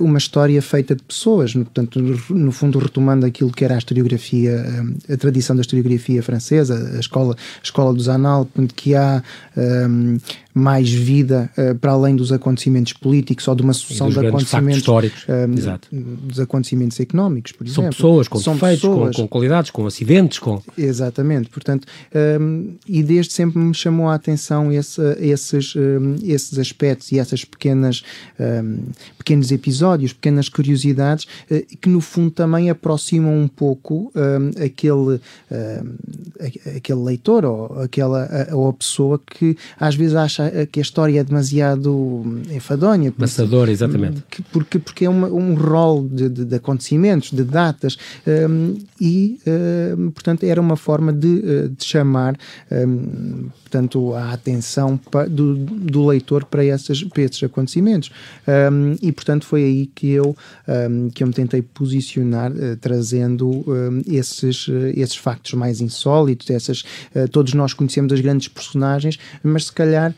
uma 0.00 0.18
história 0.18 0.60
feita 0.60 0.94
de 0.94 1.02
pessoas, 1.02 1.54
portanto, 1.54 1.98
no 2.30 2.52
fundo 2.52 2.78
retomando 2.78 3.24
aquilo 3.24 3.50
que 3.50 3.64
era 3.64 3.74
a 3.74 3.78
historiografia, 3.78 4.62
a 5.10 5.16
tradição 5.16 5.56
da 5.56 5.62
historiografia 5.62 6.22
francesa, 6.22 6.96
a 6.96 7.00
escola, 7.00 7.34
a 7.34 7.64
escola 7.64 7.94
dos 7.94 8.08
Anal, 8.08 8.46
que 8.76 8.94
há 8.94 9.22
mais 10.58 10.90
vida 10.90 11.50
uh, 11.56 11.74
para 11.78 11.92
além 11.92 12.16
dos 12.16 12.32
acontecimentos 12.32 12.92
políticos 12.92 13.46
ou 13.46 13.54
de 13.54 13.62
uma 13.62 13.72
sucessão 13.72 14.10
de 14.10 14.18
acontecimentos 14.18 14.78
históricos, 14.78 15.26
um, 15.28 16.26
dos 16.26 16.40
acontecimentos 16.40 16.98
económicos, 17.00 17.52
por 17.52 17.66
São 17.68 17.84
exemplo. 17.84 17.96
pessoas 17.96 18.42
São 18.42 18.54
defeitos, 18.54 18.80
pessoas. 18.80 19.16
Com, 19.16 19.22
com, 19.22 19.28
qualidades, 19.28 19.70
com 19.70 19.86
acidentes, 19.86 20.38
com... 20.38 20.60
Exatamente, 20.76 21.48
portanto, 21.48 21.86
um, 22.40 22.74
e 22.86 23.02
desde 23.02 23.32
sempre 23.32 23.58
me 23.58 23.74
chamou 23.74 24.08
a 24.08 24.14
atenção 24.14 24.72
esse, 24.72 25.00
esses, 25.20 25.74
um, 25.76 26.16
esses 26.22 26.58
aspectos 26.58 27.12
e 27.12 27.18
essas 27.18 27.44
pequenas, 27.44 28.02
pequenos 29.16 29.52
episódios, 29.52 30.12
pequenas 30.12 30.48
curiosidades, 30.48 31.26
uh, 31.50 31.76
que 31.80 31.88
no 31.88 32.00
fundo 32.00 32.30
também 32.30 32.70
aproximam 32.70 33.36
um 33.36 33.48
pouco 33.48 34.12
aquele, 34.64 35.20
aquele 36.76 37.00
leitor 37.00 37.44
ou 37.44 37.82
aquela 37.82 38.48
ou 38.52 38.68
a 38.68 38.72
pessoa 38.72 39.20
que 39.24 39.56
às 39.78 39.94
vezes 39.94 40.14
acha 40.14 40.47
que 40.70 40.80
a 40.80 40.82
história 40.82 41.20
é 41.20 41.24
demasiado 41.24 42.24
enfadonha. 42.50 43.12
Maçadora, 43.16 43.70
exatamente. 43.70 44.22
Porque, 44.52 44.78
porque 44.78 45.04
é 45.04 45.10
uma, 45.10 45.28
um 45.28 45.54
rol 45.54 46.08
de, 46.08 46.28
de, 46.28 46.44
de, 46.44 46.54
acontecimentos, 46.54 47.30
de 47.30 47.44
datas, 47.44 47.98
um, 48.26 48.76
e, 49.00 49.38
um, 49.98 50.10
portanto, 50.10 50.44
era 50.44 50.60
uma 50.60 50.76
forma 50.76 51.12
de, 51.12 51.42
eh, 51.44 51.68
de 51.76 51.84
chamar 51.84 52.36
um, 52.70 53.48
portanto, 53.62 54.14
a 54.14 54.32
atenção 54.32 54.98
do, 55.30 55.54
do 55.56 56.06
leitor 56.06 56.44
para, 56.44 56.64
essas, 56.64 57.02
para 57.04 57.22
esses 57.22 57.42
acontecimentos. 57.42 58.10
Um, 58.46 58.96
e, 59.00 59.12
portanto, 59.12 59.44
foi 59.44 59.62
aí 59.62 59.86
que 59.86 60.10
eu, 60.10 60.36
que 61.14 61.22
eu 61.22 61.26
me 61.26 61.32
tentei 61.32 61.62
posicionar, 61.62 62.50
uh, 62.50 62.76
trazendo 62.80 63.64
esses, 64.06 64.66
uh, 64.68 64.92
esses 64.94 65.16
factos 65.16 65.52
mais 65.52 65.80
insólitos, 65.80 66.50
essas, 66.50 66.84
todos 67.30 67.52
nós 67.54 67.72
conhecemos 67.72 68.12
as 68.12 68.20
grandes 68.20 68.48
personagens, 68.48 69.18
mas 69.42 69.66
se 69.66 69.72
calhar 69.72 70.14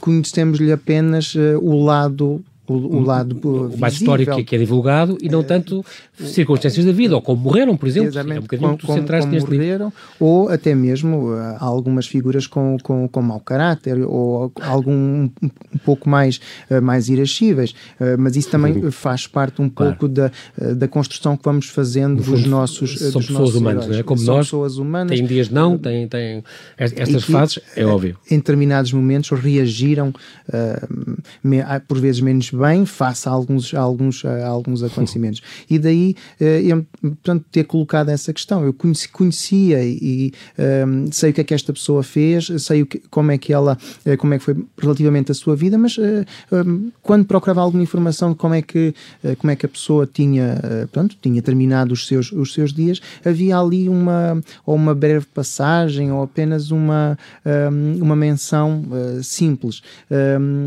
conhecemos-lhe 0.00 0.72
apenas 0.72 1.34
o 1.62 1.84
lado 1.84 2.42
o, 2.68 2.96
o 2.96 3.00
lado 3.00 3.38
o 3.42 3.78
mais 3.78 3.94
histórico 3.94 4.36
que, 4.36 4.44
que 4.44 4.56
é 4.56 4.58
divulgado 4.58 5.16
e 5.20 5.28
não 5.28 5.42
tanto 5.42 5.84
circunstâncias 6.18 6.84
da 6.84 6.92
vida, 6.92 7.14
ou 7.14 7.22
como 7.22 7.42
morreram, 7.42 7.76
por 7.76 7.88
exemplo. 7.88 8.08
Exatamente, 8.08 8.36
é 8.36 8.40
um 8.40 8.42
bocadinho 8.42 8.68
como, 8.68 8.80
como, 8.80 9.06
como 9.06 9.32
neste 9.32 9.50
morreram, 9.50 9.86
livro. 9.86 9.92
ou 10.20 10.48
até 10.48 10.74
mesmo 10.74 11.32
uh, 11.32 11.56
algumas 11.58 12.06
figuras 12.06 12.46
com, 12.46 12.76
com, 12.82 13.08
com 13.08 13.22
mau 13.22 13.40
caráter, 13.40 13.98
ou 14.04 14.52
algum 14.60 14.92
um, 14.92 15.30
um 15.42 15.78
pouco 15.84 16.08
mais, 16.08 16.40
uh, 16.70 16.82
mais 16.82 17.08
irascíveis. 17.08 17.70
Uh, 18.00 18.18
mas 18.18 18.36
isso 18.36 18.50
também 18.50 18.90
faz 18.90 19.26
parte 19.26 19.62
um 19.62 19.68
claro. 19.68 19.92
pouco 19.92 20.08
da, 20.08 20.30
da 20.76 20.88
construção 20.88 21.36
que 21.36 21.44
vamos 21.44 21.66
fazendo 21.66 22.16
no 22.16 22.16
dos 22.16 22.26
fundo, 22.26 22.48
nossos 22.48 22.98
São 22.98 23.12
dos 23.12 23.26
pessoas 23.26 23.38
nossos 23.38 23.54
humanas, 23.54 23.86
não 23.86 23.96
é? 23.96 24.02
Como 24.02 24.20
são 24.20 24.36
nós, 24.36 24.46
pessoas 24.46 24.76
humanas. 24.76 25.16
Tem 25.16 25.26
dias 25.26 25.48
não, 25.48 25.78
tem, 25.78 26.06
tem 26.08 26.42
estas 26.76 27.24
que, 27.24 27.32
fases, 27.32 27.60
é 27.76 27.84
óbvio. 27.84 28.16
Em 28.30 28.36
determinados 28.36 28.92
momentos 28.92 29.30
reagiram, 29.30 30.12
por 31.86 31.98
vezes 32.00 32.20
menos 32.20 32.50
bem, 32.58 32.84
face 32.84 33.28
a 33.28 33.32
alguns, 33.32 33.72
a 33.72 33.80
alguns, 33.80 34.24
a 34.24 34.46
alguns 34.46 34.82
acontecimentos. 34.82 35.40
E 35.70 35.78
daí 35.78 36.14
eh, 36.40 36.62
eu, 36.64 36.86
portanto, 37.00 37.44
ter 37.50 37.64
colocado 37.64 38.08
essa 38.08 38.32
questão. 38.32 38.64
Eu 38.64 38.72
conheci, 38.72 39.08
conhecia 39.08 39.84
e 39.84 40.32
um, 40.58 40.62
ehm, 40.62 41.06
sei 41.12 41.30
o 41.30 41.34
que 41.34 41.40
é 41.40 41.44
que 41.44 41.54
esta 41.54 41.72
pessoa 41.72 42.02
fez, 42.02 42.50
sei 42.58 42.82
o 42.82 42.86
que, 42.86 43.00
como 43.10 43.30
é 43.30 43.38
que 43.38 43.52
ela, 43.52 43.78
eh, 44.04 44.16
como 44.16 44.34
é 44.34 44.38
que 44.38 44.44
foi 44.44 44.56
relativamente 44.78 45.30
a 45.30 45.34
sua 45.34 45.54
vida, 45.54 45.78
mas 45.78 45.96
um, 45.98 46.02
ehm, 46.52 46.90
quando 47.02 47.24
procurava 47.24 47.60
alguma 47.60 47.82
informação 47.82 48.30
de 48.30 48.36
como 48.36 48.54
é 48.54 48.62
que, 48.62 48.94
como 49.38 49.50
é 49.50 49.56
que 49.56 49.66
a 49.66 49.68
pessoa 49.68 50.06
tinha, 50.06 50.60
pronto, 50.92 51.16
tinha 51.20 51.40
terminado 51.42 51.92
os 51.92 52.06
seus, 52.06 52.32
os 52.32 52.52
seus 52.52 52.72
dias, 52.72 53.00
havia 53.24 53.58
ali 53.58 53.88
uma, 53.88 54.40
ou 54.66 54.74
uma 54.74 54.94
breve 54.94 55.26
passagem 55.26 56.10
ou 56.10 56.22
apenas 56.22 56.70
uma, 56.70 57.18
um, 57.44 57.50
ehm, 57.50 58.02
uma 58.02 58.16
menção 58.16 58.84
simples. 59.22 59.82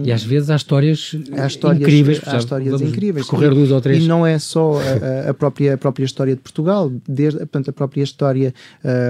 e 0.05 0.11
às 0.11 0.23
vezes 0.23 0.49
há 0.49 0.55
histórias, 0.55 1.15
há 1.37 1.47
histórias 1.47 1.80
incríveis 1.81 2.21
há 2.25 2.37
histórias 2.37 2.71
Vamos 2.71 2.87
incríveis. 2.87 3.25
Correr 3.27 3.49
duas 3.49 3.71
ou 3.71 3.81
três. 3.81 4.03
E 4.03 4.07
não 4.07 4.25
é 4.25 4.37
só 4.39 4.79
a, 4.79 5.29
a, 5.29 5.33
própria, 5.33 5.73
a 5.73 5.77
própria 5.77 6.05
história 6.05 6.35
de 6.35 6.41
Portugal, 6.41 6.91
desde 7.07 7.39
portanto, 7.39 7.69
a 7.69 7.73
própria 7.73 8.03
história 8.03 8.53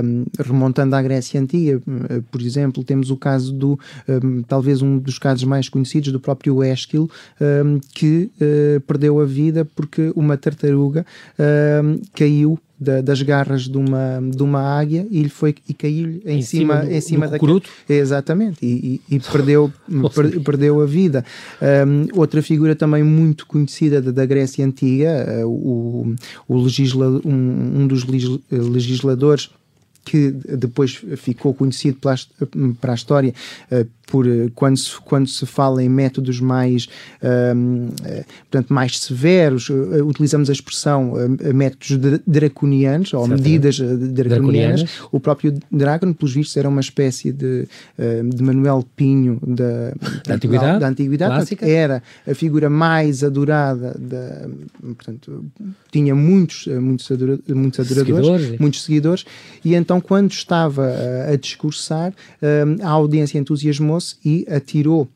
um, 0.03 0.25
remontando 0.39 0.95
à 0.95 1.01
Grécia 1.01 1.39
Antiga, 1.39 1.81
hum, 1.87 2.21
por 2.31 2.41
exemplo, 2.41 2.83
temos 2.83 3.09
o 3.09 3.17
caso 3.17 3.53
do, 3.53 3.79
um, 4.07 4.41
talvez 4.43 4.81
um 4.81 4.97
dos 4.97 5.17
casos 5.17 5.43
mais 5.43 5.69
conhecidos, 5.69 6.11
do 6.11 6.19
próprio 6.19 6.63
Esquilo, 6.63 7.09
um, 7.39 7.79
que 7.93 8.31
uh, 8.41 8.79
perdeu 8.81 9.19
a 9.19 9.25
vida 9.25 9.65
porque 9.75 10.11
uma 10.15 10.37
tartaruga 10.37 11.05
hum, 11.83 12.01
caiu 12.13 12.59
da, 12.81 12.99
das 12.99 13.21
garras 13.21 13.67
de 13.69 13.77
uma, 13.77 14.19
de 14.35 14.41
uma 14.41 14.59
águia 14.59 15.05
e, 15.11 15.19
ele 15.19 15.29
foi, 15.29 15.53
e 15.69 15.73
caiu 15.73 16.19
em, 16.25 16.39
em 16.39 16.41
cima, 16.41 16.81
cima 16.81 16.85
do, 16.85 16.91
em 16.91 17.01
cima 17.01 17.27
da 17.27 17.37
Exatamente, 17.87 18.65
e, 18.65 18.99
e, 19.07 19.15
e 19.15 19.19
perdeu, 19.31 19.71
per, 20.15 20.41
perdeu 20.41 20.81
a 20.81 20.85
vida. 20.87 21.23
Um, 21.61 22.19
outra 22.19 22.41
figura 22.41 22.75
também 22.75 23.03
muito 23.03 23.45
conhecida 23.45 24.01
da, 24.01 24.09
da 24.09 24.25
Grécia 24.25 24.65
Antiga, 24.65 25.43
uh, 25.45 25.47
o, 25.47 26.15
o 26.47 26.57
legisla, 26.63 27.07
um, 27.23 27.81
um 27.81 27.87
dos 27.87 28.03
legisladores 28.49 29.51
que 30.03 30.31
depois 30.31 30.99
ficou 31.17 31.53
conhecido 31.53 31.99
para 31.99 32.91
a 32.91 32.95
história 32.95 33.35
uh, 33.71 33.87
por 34.11 34.27
eh, 34.27 34.51
quando 34.53 34.75
se, 34.75 34.99
quando 35.05 35.27
se 35.27 35.45
fala 35.45 35.81
em 35.81 35.87
métodos 35.87 36.41
mais, 36.41 36.89
um, 37.55 37.87
eh, 38.03 38.25
portanto, 38.41 38.73
mais 38.73 38.99
severos, 38.99 39.69
uh, 39.69 40.05
utilizamos 40.05 40.49
a 40.49 40.53
expressão 40.53 41.13
métodos 41.55 41.97
draconianos 42.27 43.13
ou 43.13 43.25
medidas 43.25 43.77
draconianas. 43.77 44.13
draconianas. 44.13 44.85
O 45.13 45.19
próprio 45.19 45.57
Dragon, 45.71 46.11
pelos 46.11 46.33
vistos, 46.33 46.57
era 46.57 46.67
uma 46.67 46.81
espécie 46.81 47.31
de, 47.31 47.67
de 48.33 48.43
Manuel 48.43 48.85
Pinho 48.95 49.39
da, 49.45 49.93
da 50.27 50.35
antiguidade, 50.35 50.79
da 50.79 50.87
antiguidade 50.87 51.35
portanto, 51.35 51.63
era 51.63 52.03
a 52.27 52.35
figura 52.35 52.69
mais 52.69 53.23
adorada, 53.23 53.95
da, 53.97 54.49
portanto, 54.81 55.45
tinha 55.89 56.13
muitos, 56.13 56.67
muitos, 56.67 57.09
adora, 57.09 57.39
muitos 57.47 57.79
adoradores, 57.79 58.25
seguidores. 58.25 58.59
muitos 58.59 58.83
seguidores, 58.83 59.25
e 59.63 59.73
então 59.73 60.01
quando 60.01 60.31
estava 60.31 60.91
a 61.31 61.35
discursar, 61.37 62.13
a 62.83 62.89
audiência 62.89 63.37
entusiasmou 63.37 64.00
e 64.23 64.45
atirou 64.49 65.07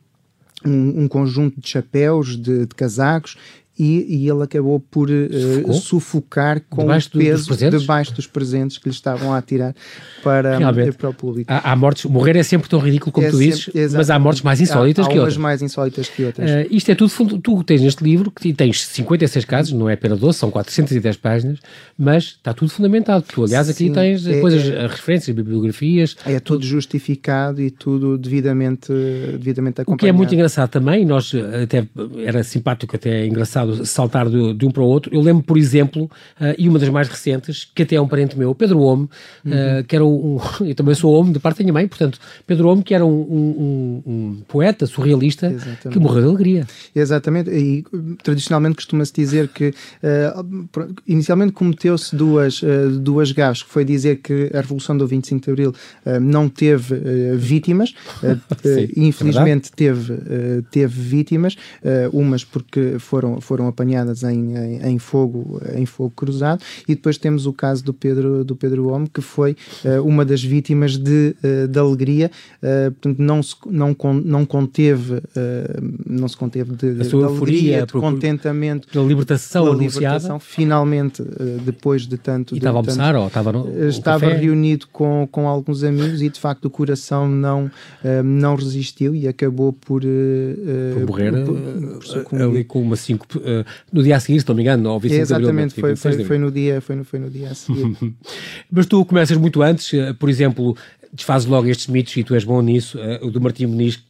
um, 0.65 1.03
um, 1.03 1.07
conjunto 1.07 1.59
de 1.59 1.67
chapéus, 1.67 2.35
de, 2.35 2.65
de 2.65 2.75
casacos 2.75 3.37
e, 3.77 4.23
e 4.23 4.29
ele 4.29 4.41
acabou 4.41 4.79
por 4.79 5.09
uh, 5.09 5.73
sufocar 5.73 6.61
com 6.69 6.83
debaixo 6.83 7.09
o 7.13 7.17
peso 7.17 7.47
dos 7.47 7.81
debaixo 7.81 8.13
dos 8.13 8.25
presentes 8.25 8.77
que 8.77 8.87
lhe 8.87 8.95
estavam 8.95 9.33
a 9.33 9.37
atirar 9.37 9.75
para, 10.23 10.57
para 10.97 11.09
o 11.09 11.13
público. 11.13 11.51
Há, 11.51 11.71
há, 11.71 11.75
mortes, 11.75 12.05
morrer 12.05 12.37
é 12.37 12.43
sempre 12.43 12.69
tão 12.69 12.79
ridículo 12.79 13.11
como 13.11 13.27
é 13.27 13.29
tu 13.29 13.37
dizes, 13.37 13.69
mas 13.93 14.09
há 14.09 14.17
mortes 14.17 14.43
mais 14.43 14.61
insólitas 14.61 15.05
há, 15.05 15.09
que 15.09 15.19
outras. 15.19 15.37
mais 15.37 15.61
insólitas 15.61 16.07
que 16.07 16.23
outras. 16.23 16.49
Uh, 16.49 16.67
isto 16.71 16.89
é 16.89 16.95
tudo, 16.95 17.39
tu 17.39 17.63
tens 17.63 17.81
neste 17.81 18.03
livro, 18.03 18.31
que 18.31 18.53
tens 18.53 18.85
56 18.85 19.43
casos, 19.43 19.73
não 19.73 19.89
é 19.89 19.93
apenas 19.93 20.19
12, 20.19 20.37
são 20.37 20.49
410 20.49 21.17
páginas, 21.17 21.59
mas 21.97 22.23
está 22.23 22.53
tudo 22.53 22.71
fundamentado. 22.71 23.25
Tu, 23.27 23.43
aliás, 23.43 23.69
aqui 23.69 23.87
Sim, 23.87 23.93
tens 23.93 24.25
é, 24.25 24.39
coisas, 24.39 24.69
é, 24.69 24.87
referências, 24.87 25.35
bibliografias. 25.35 26.15
É 26.25 26.39
tudo, 26.39 26.59
tudo 26.59 26.65
justificado 26.65 27.61
e 27.61 27.69
tudo 27.69 28.17
devidamente, 28.17 28.91
devidamente 29.33 29.81
acompanhado. 29.81 29.95
O 29.95 29.97
que 29.97 30.07
é 30.07 30.11
muito 30.13 30.33
engraçado 30.33 30.69
também, 30.69 31.05
nós 31.05 31.33
até 31.61 31.85
era 32.23 32.43
simpático, 32.43 32.95
até 32.95 33.25
engraçado 33.25 33.64
saltar 33.85 34.29
de, 34.29 34.53
de, 34.53 34.65
um 34.65 34.71
para 34.71 34.83
o 34.83 34.85
outro. 34.85 35.13
Eu 35.13 35.21
lembro, 35.21 35.43
por 35.43 35.57
exemplo, 35.57 36.05
uh, 36.39 36.55
e 36.57 36.67
uma 36.67 36.79
das 36.79 36.89
mais 36.89 37.07
recentes, 37.07 37.69
que 37.73 37.83
até 37.83 37.95
é 37.95 38.01
um 38.01 38.07
parente 38.07 38.37
meu, 38.37 38.53
Pedro 38.53 38.79
Homme, 38.79 39.03
uh, 39.03 39.09
uhum. 39.45 39.83
que 39.87 39.95
era 39.95 40.05
um, 40.05 40.35
um, 40.35 40.39
Eu 40.65 40.75
também 40.75 40.95
sou 40.95 41.13
homem 41.13 41.31
de 41.31 41.39
parte 41.39 41.59
da 41.59 41.63
minha 41.63 41.73
mãe, 41.73 41.87
portanto, 41.87 42.19
Pedro 42.45 42.67
Homme, 42.67 42.83
que 42.83 42.93
era 42.93 43.05
um, 43.05 43.09
um, 43.11 44.03
um 44.05 44.41
poeta 44.47 44.85
surrealista 44.85 45.47
Exatamente. 45.47 45.89
que 45.89 45.99
morreu 45.99 46.23
de 46.23 46.29
alegria. 46.29 46.67
Exatamente, 46.95 47.49
e 47.51 47.83
tradicionalmente 48.23 48.75
costuma-se 48.75 49.13
dizer 49.13 49.47
que 49.49 49.69
uh, 49.69 50.97
inicialmente 51.07 51.51
cometeu-se 51.51 52.15
duas, 52.15 52.61
duas 53.01 53.31
gafes, 53.31 53.63
que 53.63 53.69
foi 53.69 53.85
dizer 53.85 54.17
que 54.17 54.49
a 54.53 54.61
Revolução 54.61 54.97
do 54.97 55.07
25 55.07 55.45
de 55.45 55.51
Abril 55.51 55.73
não 56.21 56.49
teve 56.49 56.95
vítimas, 57.35 57.93
Sim, 58.63 58.87
infelizmente 58.95 59.69
é 59.71 59.75
teve, 59.75 60.13
teve 60.71 61.01
vítimas, 61.01 61.55
umas 62.11 62.43
porque 62.43 62.95
foram, 62.99 63.39
foram 63.41 63.54
foram 63.55 63.67
apanhadas 63.69 64.21
em, 64.23 64.53
em, 64.53 64.85
em, 64.91 64.99
fogo, 64.99 65.61
em 65.75 65.85
fogo 65.85 66.11
cruzado, 66.13 66.61
e 66.87 66.93
depois 66.93 67.17
temos 67.17 67.45
o 67.45 67.53
caso 67.53 67.81
do 67.85 67.93
Pedro, 67.93 68.43
do 68.43 68.53
Pedro 68.53 68.89
Homo, 68.89 69.09
que 69.09 69.21
foi 69.21 69.55
uma 70.03 70.25
das 70.25 70.43
vítimas 70.43 70.97
de, 70.97 71.35
de 71.69 71.79
alegria, 71.79 72.29
portanto, 72.61 73.19
não, 73.19 73.41
se, 73.41 73.55
não, 73.65 73.95
não 74.25 74.45
conteve, 74.45 75.21
não 76.05 76.27
se 76.27 76.35
conteve 76.35 76.75
de, 76.75 76.95
de, 76.95 77.07
de 77.07 77.15
alegria, 77.23 77.85
de 77.85 77.93
contentamento, 77.93 78.89
pela 78.89 79.05
libertação 79.05 79.71
anunciada. 79.71 80.37
finalmente, 80.39 81.23
depois 81.63 82.05
de 82.05 82.17
tanto. 82.17 82.55
E 82.55 82.57
estava 82.57 82.77
a 82.77 82.81
almoçar 82.81 83.15
ou 83.15 83.27
estava 83.27 83.51
no, 83.53 83.87
Estava 83.87 84.27
reunido 84.27 84.87
com, 84.91 85.27
com 85.31 85.47
alguns 85.47 85.83
amigos 85.83 86.21
e 86.21 86.29
de 86.29 86.39
facto 86.39 86.65
o 86.65 86.69
coração 86.69 87.27
não, 87.29 87.71
não 88.23 88.55
resistiu 88.55 89.15
e 89.15 89.29
acabou 89.29 89.71
por, 89.71 90.01
por 90.01 91.05
morrer 91.07 91.31
por, 91.45 92.23
por 92.25 92.41
ali 92.41 92.63
com 92.65 92.81
uma 92.81 92.97
5 93.45 93.65
no 93.91 94.03
dia 94.03 94.15
a 94.15 94.19
seguir, 94.19 94.39
se 94.39 94.47
não 94.47 94.55
me 94.55 94.61
engano, 94.61 94.89
ao 94.89 94.99
25 94.99 95.21
Exatamente, 95.21 95.75
de 95.75 95.79
abril, 95.79 95.97
foi, 95.97 96.11
foi, 96.13 96.25
foi, 96.25 96.37
no 96.37 96.51
dia, 96.51 96.81
foi, 96.81 96.95
no, 96.95 97.03
foi 97.05 97.19
no 97.19 97.29
dia 97.29 97.51
a 97.51 97.55
seguir. 97.55 97.95
Mas 98.71 98.85
tu 98.85 99.03
começas 99.05 99.37
muito 99.37 99.61
antes, 99.61 99.91
por 100.19 100.29
exemplo, 100.29 100.75
desfazes 101.13 101.47
logo 101.47 101.67
estes 101.67 101.87
mitos 101.87 102.15
e 102.17 102.23
tu 102.23 102.33
és 102.33 102.43
bom 102.43 102.61
nisso, 102.61 102.97
o 103.21 103.29
do 103.29 103.39
Martim 103.39 103.65
Muniz 103.65 104.03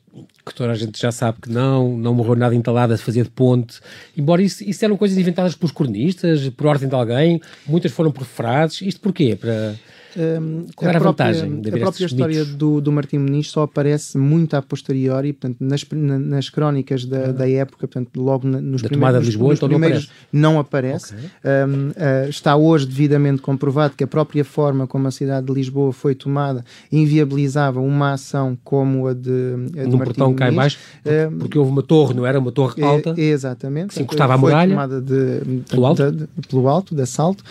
que 0.46 0.54
toda 0.54 0.72
a 0.72 0.75
gente 0.75 1.00
já 1.00 1.12
sabe 1.12 1.39
que 1.42 1.50
não, 1.50 1.98
não 1.98 2.13
morreu 2.13 2.36
nada 2.36 2.56
entalado 2.56 2.94
a 2.94 2.98
fazer 2.98 3.24
de 3.24 3.30
ponte, 3.30 3.80
embora 4.15 4.42
isso, 4.42 4.63
isso 4.63 4.86
eram 4.86 4.96
coisas 4.96 5.18
inventadas 5.18 5.56
pelos 5.56 5.72
cronistas, 5.72 6.48
por 6.50 6.68
ordem 6.68 6.88
de 6.88 6.96
alguém, 6.96 7.42
muitas 7.68 7.92
foram 7.92 8.12
por 8.12 8.25
frases, 8.25 8.82
isto 8.82 9.01
porquê? 9.01 9.36
Para 9.36 9.75
um, 10.18 10.66
era 10.82 10.98
a, 10.98 11.02
própria, 11.02 11.34
vantagem 11.34 11.62
A 11.74 11.78
própria 11.78 12.06
história 12.06 12.46
do, 12.46 12.80
do 12.80 12.92
Martim 12.92 13.18
Muniz 13.18 13.50
só 13.50 13.64
aparece 13.64 14.18
muito 14.18 14.56
a 14.56 14.62
posteriori, 14.62 15.34
portanto, 15.34 15.58
nas, 15.60 15.86
nas 15.92 16.50
crónicas 16.50 17.06
da, 17.06 17.26
ah. 17.26 17.32
da 17.34 17.50
época, 17.50 17.88
portanto, 17.88 18.10
logo 18.16 18.48
nos 18.48 18.82
da 18.82 18.88
primeiros, 18.88 19.20
de 19.20 19.26
Lisboa, 19.26 19.50
nos 19.50 19.60
então 19.60 19.70
primeiros 19.70 20.12
não 20.32 20.60
aparece. 20.60 21.14
Não 21.14 21.20
aparece. 21.20 21.30
Okay. 21.40 21.52
Um, 21.76 21.90
uh, 21.90 22.30
está 22.30 22.56
hoje 22.56 22.86
devidamente 22.86 23.42
comprovado 23.42 23.96
que 23.96 24.04
a 24.04 24.08
própria 24.08 24.46
forma 24.46 24.88
como 24.88 25.08
a 25.08 25.12
cidade 25.12 25.46
de 25.48 25.54
Lisboa 25.54 25.92
foi 25.92 26.16
tomada 26.16 26.64
inviabilizava 26.92 27.82
uma 27.82 28.14
ação 28.14 28.58
como 28.64 29.08
a 29.08 29.14
de, 29.14 29.56
a 29.78 29.84
de 29.84 29.90
Num 29.90 29.98
portão 29.98 30.34
cá 30.34 30.50
embaixo, 30.50 30.78
porque, 31.04 31.26
um, 31.26 31.38
porque, 31.40 31.60
houve 31.60 31.72
uma 31.72 31.84
torre, 31.84 32.14
não 32.14 32.26
era 32.26 32.40
uma 32.40 32.52
torre 32.52 32.82
alta? 32.84 33.14
É, 33.18 33.22
exatamente. 33.22 33.90
Que 33.90 33.96
se 33.96 34.02
encostava 34.02 34.36
à 34.36 34.38
muralha? 34.38 34.72
tomada 34.72 35.02
de, 35.02 35.62
pelo 35.70 35.86
alto? 35.86 36.12
De, 36.12 36.28
pelo 36.48 36.68
alto, 36.68 36.96
de 36.96 37.02
assalto. 37.02 37.44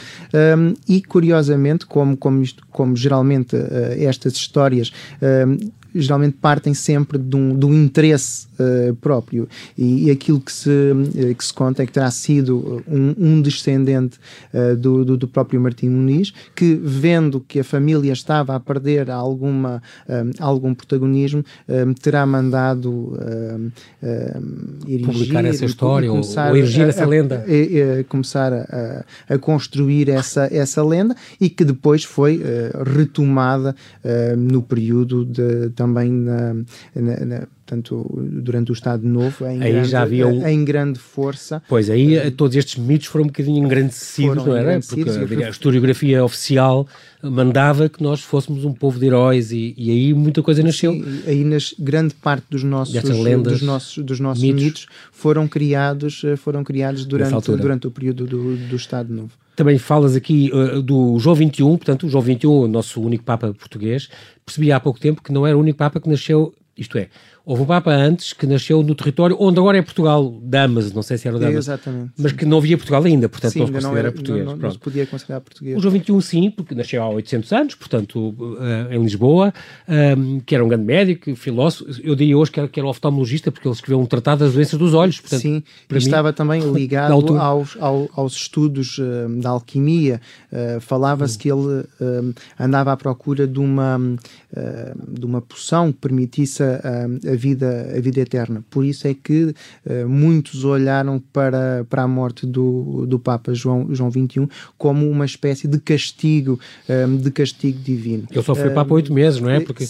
e, 0.89 1.03
curiosamente, 1.03 1.87
como, 1.87 2.17
como 2.17 2.43
isto 2.43 2.54
como 2.71 2.97
geralmente 2.97 3.57
uh, 3.57 3.93
estas 3.99 4.35
histórias 4.35 4.93
uh, 5.23 5.73
geralmente 5.95 6.37
partem 6.41 6.75
sempre 6.75 7.19
de 7.19 7.37
um, 7.37 7.57
de 7.57 7.67
um 7.67 7.75
interesse 7.75 8.47
uh, 8.59 8.95
próprio. 8.97 9.49
E, 9.77 10.07
e, 10.07 10.11
aquilo 10.11 10.41
que 10.41 10.53
se, 10.53 10.69
uh, 10.69 11.35
que 11.35 11.45
se 11.45 11.53
conta 11.53 11.83
é 11.83 11.87
que 11.87 11.93
terá 11.93 12.11
sido 12.11 12.83
um, 12.89 13.15
um 13.19 13.43
descendente 13.43 14.19
uh, 14.53 14.77
do, 14.77 15.05
do, 15.05 15.17
do, 15.17 15.29
próprio 15.29 15.61
Martim 15.61 15.89
Muniz 15.89 16.33
que 16.55 16.75
vendo 16.75 17.41
que 17.41 17.61
a 17.61 17.65
família 17.65 18.13
estava 18.13 18.55
a 18.55 18.61
perder 18.61 19.11
alguma, 19.11 19.83
algum 20.39 20.75
protagonismo 20.75 21.45
terá 22.01 22.25
mandado 22.25 23.19
erigir, 24.87 25.07
publicar 25.07 25.45
essa 25.45 25.65
história 25.65 26.13
ou, 26.13 26.21
ou 26.21 26.57
erigir 26.57 26.85
a, 26.85 26.89
essa 26.89 27.07
lenda. 27.07 27.45
a, 27.47 28.01
a, 28.01 28.05
começar 28.05 28.53
a, 28.53 29.05
a, 29.29 29.39
construir 29.39 30.09
essa, 30.09 30.49
essa 30.53 30.83
lenda 30.83 31.17
e 31.41 31.49
que 31.49 31.65
depois 31.65 32.05
foi 32.05 32.41
retomada 32.95 33.75
no 34.37 34.63
período 34.63 35.25
de, 35.25 35.69
de 35.71 35.83
também 35.85 36.11
na, 36.11 36.55
na, 36.95 37.25
na 37.27 37.47
portanto, 37.65 38.07
durante 38.43 38.71
o 38.71 38.75
Estado 38.75 39.07
Novo, 39.07 39.47
em, 39.47 39.63
aí 39.63 39.73
grande, 39.73 39.89
já 39.89 40.03
havia 40.03 40.27
um... 40.27 40.47
em 40.47 40.65
grande 40.65 40.99
força. 40.99 41.63
Pois, 41.69 41.89
aí 41.89 42.19
uh, 42.19 42.31
todos 42.31 42.57
estes 42.57 42.77
mitos 42.77 43.07
foram 43.07 43.25
um 43.25 43.29
bocadinho 43.29 43.65
engrandecidos, 43.65 44.45
não 44.45 44.57
era? 44.57 44.81
Porque 44.81 45.09
a, 45.09 45.47
a 45.47 45.51
historiografia 45.51 46.25
oficial 46.25 46.87
mandava 47.23 47.89
que 47.89 48.03
nós 48.03 48.21
fôssemos 48.21 48.65
um 48.65 48.73
povo 48.73 48.99
de 48.99 49.07
heróis 49.07 49.51
e, 49.51 49.75
e 49.77 49.91
aí 49.91 50.15
muita 50.15 50.43
coisa 50.43 50.63
nasceu. 50.63 50.93
Aí 51.27 51.43
nas 51.43 51.75
grande 51.79 52.15
parte 52.15 52.45
dos 52.51 52.63
nossos, 52.63 53.03
lendas, 53.03 53.55
dos 53.55 53.63
nossos, 53.63 54.05
dos 54.05 54.21
nossos 54.21 54.43
mitos. 54.43 54.63
mitos. 54.63 54.87
foram 55.11 55.49
criados, 55.49 56.23
eh, 56.25 56.37
foram 56.37 56.63
criados 56.63 57.07
durante, 57.07 57.51
durante 57.53 57.87
o 57.87 57.91
período 57.91 58.27
do, 58.27 58.57
do 58.57 58.77
Estado 58.77 59.13
Novo. 59.13 59.33
Também 59.57 59.79
falas 59.79 60.17
aqui 60.17 60.51
uh, 60.53 60.83
do 60.83 61.19
João 61.19 61.37
XXI, 61.37 61.63
portanto, 61.63 62.07
o 62.07 62.09
João 62.09 62.25
XXI, 62.25 62.47
o 62.47 62.69
nosso 62.69 63.01
único 63.01 63.25
Papa 63.25 63.55
português, 63.55 64.09
percebi 64.45 64.73
há 64.73 64.81
pouco 64.81 64.99
tempo 64.99 65.23
que 65.23 65.33
não 65.33 65.47
era 65.47 65.57
o 65.57 65.61
único 65.61 65.79
Papa 65.79 66.01
que 66.01 66.09
nasceu, 66.09 66.53
isto 66.77 66.99
é, 66.99 67.09
Houve 67.47 67.63
um 67.63 67.67
Papa 67.67 67.91
antes 67.91 68.33
que 68.33 68.47
nasceu 68.47 68.83
no 68.83 68.95
território 68.95 69.37
onde 69.39 69.59
agora 69.59 69.77
é 69.77 69.83
Portugal, 69.83 70.35
Damas, 70.43 70.91
não 70.93 71.03
sei 71.03 71.19
se 71.19 71.29
era 71.29 71.39
Damas, 71.39 71.57
Exatamente. 71.57 72.13
mas 72.17 72.33
que 72.33 72.47
não 72.47 72.57
havia 72.57 72.79
Portugal 72.79 73.05
ainda, 73.05 73.29
portanto 73.29 73.53
sim, 73.53 73.59
não 73.59 73.67
se 73.67 73.73
considera 73.73 73.93
não 73.93 73.99
era, 73.99 74.13
português. 74.13 74.47
Não, 74.47 74.57
não, 74.57 74.71
se 74.71 74.79
podia 74.79 75.07
considerar 75.07 75.41
português. 75.43 75.77
O 75.77 75.81
João 75.81 75.95
XXI 75.95 76.23
sim, 76.23 76.51
porque 76.51 76.75
nasceu 76.75 77.03
há 77.03 77.09
800 77.11 77.53
anos, 77.53 77.75
portanto 77.75 78.31
uh, 78.31 78.91
em 78.91 79.03
Lisboa, 79.03 79.53
um, 80.17 80.41
que 80.41 80.55
era 80.55 80.65
um 80.65 80.69
grande 80.69 80.87
médico, 80.87 81.37
filósofo, 81.37 81.85
eu 82.03 82.17
diria 82.17 82.39
hoje 82.39 82.51
que 82.51 82.61
era, 82.61 82.67
que 82.67 82.81
era 82.81 82.89
oftalmologista, 82.89 83.53
porque 83.53 83.69
ele 83.69 83.75
escreveu 83.75 84.01
um 84.01 84.07
tratado 84.07 84.43
das 84.43 84.55
doenças 84.55 84.79
dos 84.79 84.95
olhos. 84.95 85.21
Portanto, 85.21 85.43
sim, 85.43 85.63
e 85.91 85.97
estava 85.99 86.33
também 86.33 86.63
ligado 86.73 87.13
aos, 87.39 87.77
aos, 87.79 88.09
aos, 88.17 88.33
estudos 88.33 88.97
uh, 88.97 89.29
da 89.43 89.51
alquimia, 89.51 90.19
uh, 90.51 90.81
falava-se 90.81 91.37
hum. 91.37 91.39
que 91.41 91.53
ele 91.53 91.85
andava 92.59 92.93
à 92.93 92.97
procura 92.97 93.47
de 93.47 93.59
uma, 93.59 94.01
de 95.09 95.27
uma 95.27 95.43
poção 95.43 95.93
que 95.93 95.99
permitisse 95.99 96.63
a, 96.63 97.34
a 97.35 97.37
vida, 97.37 97.93
a 97.97 98.01
vida 98.01 98.21
eterna. 98.21 98.65
Por 98.71 98.85
isso 98.85 99.07
é 99.07 99.15
que 99.15 99.55
uh, 99.87 100.09
muitos 100.09 100.65
olharam 100.65 101.23
para, 101.33 101.85
para 101.89 102.03
a 102.03 102.09
morte 102.09 102.47
do, 102.47 103.07
do 103.07 103.19
Papa 103.19 103.53
João, 103.55 103.89
João 103.95 104.11
XXI 104.11 104.49
como 104.79 105.09
uma 105.09 105.25
espécie 105.25 105.69
de 105.69 105.79
castigo, 105.79 106.59
um, 106.89 106.93
eh, 106.93 107.07
de 107.19 107.31
castigo 107.31 107.79
divino. 107.81 108.27
Ele 108.31 108.43
só 108.43 108.55
foi 108.55 108.71
Papa 108.71 108.95
oito 108.95 109.13
meses, 109.13 109.41
não 109.41 109.51
é? 109.51 109.61
Porque 109.61 109.85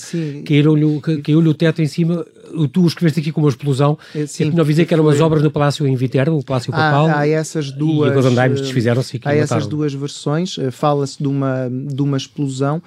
caiu-lhe 0.44 1.00
caiu 1.22 1.38
o 1.38 1.54
teto 1.54 1.82
em 1.82 1.86
cima 1.86 2.24
tu 2.72 2.86
escreveste 2.86 3.20
aqui 3.20 3.32
com 3.32 3.40
uma 3.40 3.50
explosão. 3.50 3.98
Sim, 4.26 4.50
não 4.50 4.64
dizer 4.64 4.84
que 4.84 4.94
eram 4.94 5.08
as 5.08 5.20
obras 5.20 5.42
no 5.42 5.50
Palácio 5.50 5.86
em 5.86 5.96
Viterbo, 5.96 6.38
o 6.38 6.44
Palácio 6.44 6.70
Papal. 6.70 7.06
Há, 7.06 7.20
há 7.20 7.28
essas 7.28 7.70
duas. 7.70 8.14
E 8.14 8.18
os 8.18 8.26
andaimes 8.26 8.60
desfizeram-se 8.60 9.20
Há 9.24 9.34
essas 9.34 9.66
duas 9.66 9.92
versões. 9.92 10.56
Fala-se 10.70 11.22
de 11.22 11.28
uma, 11.28 11.68
de 11.70 12.02
uma 12.02 12.16
explosão 12.16 12.82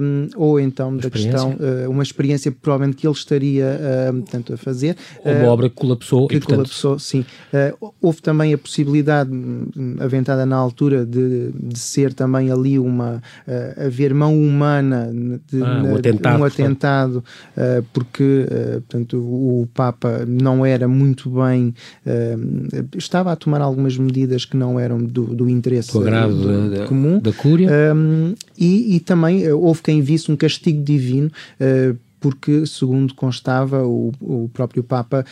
um, 0.00 0.28
ou 0.36 0.60
então 0.60 0.96
da 0.96 1.10
questão, 1.10 1.56
uma 1.88 2.02
experiência 2.02 2.50
provavelmente 2.50 2.96
que 2.96 3.06
ele 3.06 3.14
estaria 3.14 3.78
uh, 4.10 4.12
portanto, 4.12 4.54
a 4.54 4.56
fazer. 4.56 4.96
Uma 5.24 5.44
uh, 5.44 5.48
obra 5.48 5.68
que 5.68 5.76
colapsou. 5.76 6.28
Que 6.28 6.36
e, 6.36 6.38
portanto... 6.38 6.56
colapsou, 6.56 6.98
sim. 6.98 7.24
Uh, 7.52 7.92
houve 8.00 8.20
também 8.22 8.52
a 8.52 8.58
possibilidade, 8.58 9.30
hum, 9.30 9.96
aventada 10.00 10.44
na 10.44 10.56
altura, 10.56 11.04
de, 11.04 11.50
de 11.52 11.78
ser 11.78 12.12
também 12.12 12.50
ali 12.50 12.78
uma. 12.78 13.22
Haver 13.76 14.12
mão 14.12 14.36
humana, 14.36 15.10
de, 15.50 15.62
ah, 15.62 15.82
um 15.84 15.96
atentado, 15.96 16.40
um 16.40 16.44
atentado 16.44 17.24
porque 17.92 18.46
portanto, 18.88 19.18
o 19.18 19.68
Papa 19.72 20.24
não 20.26 20.64
era 20.64 20.86
muito 20.86 21.30
bem. 21.30 21.74
estava 22.96 23.32
a 23.32 23.36
tomar 23.36 23.60
algumas 23.60 23.96
medidas 23.96 24.44
que 24.44 24.56
não 24.56 24.78
eram 24.78 25.02
do, 25.02 25.24
do 25.34 25.48
interesse 25.48 25.92
do 25.92 26.00
agrado 26.00 26.70
da, 26.70 26.86
comum. 26.86 27.18
Da 27.20 27.32
Cúria. 27.32 27.70
Um, 27.94 28.34
e, 28.58 28.96
e, 28.96 29.00
também 29.00 29.50
houve 29.52 29.82
quem 29.82 30.00
visse 30.00 30.30
um 30.30 30.36
castigo 30.36 30.82
divino 30.82 31.30
uh, 31.60 31.96
porque, 32.20 32.66
segundo 32.66 33.14
constava, 33.14 33.84
o, 33.84 34.12
o 34.20 34.50
próprio 34.52 34.82
Papa 34.82 35.24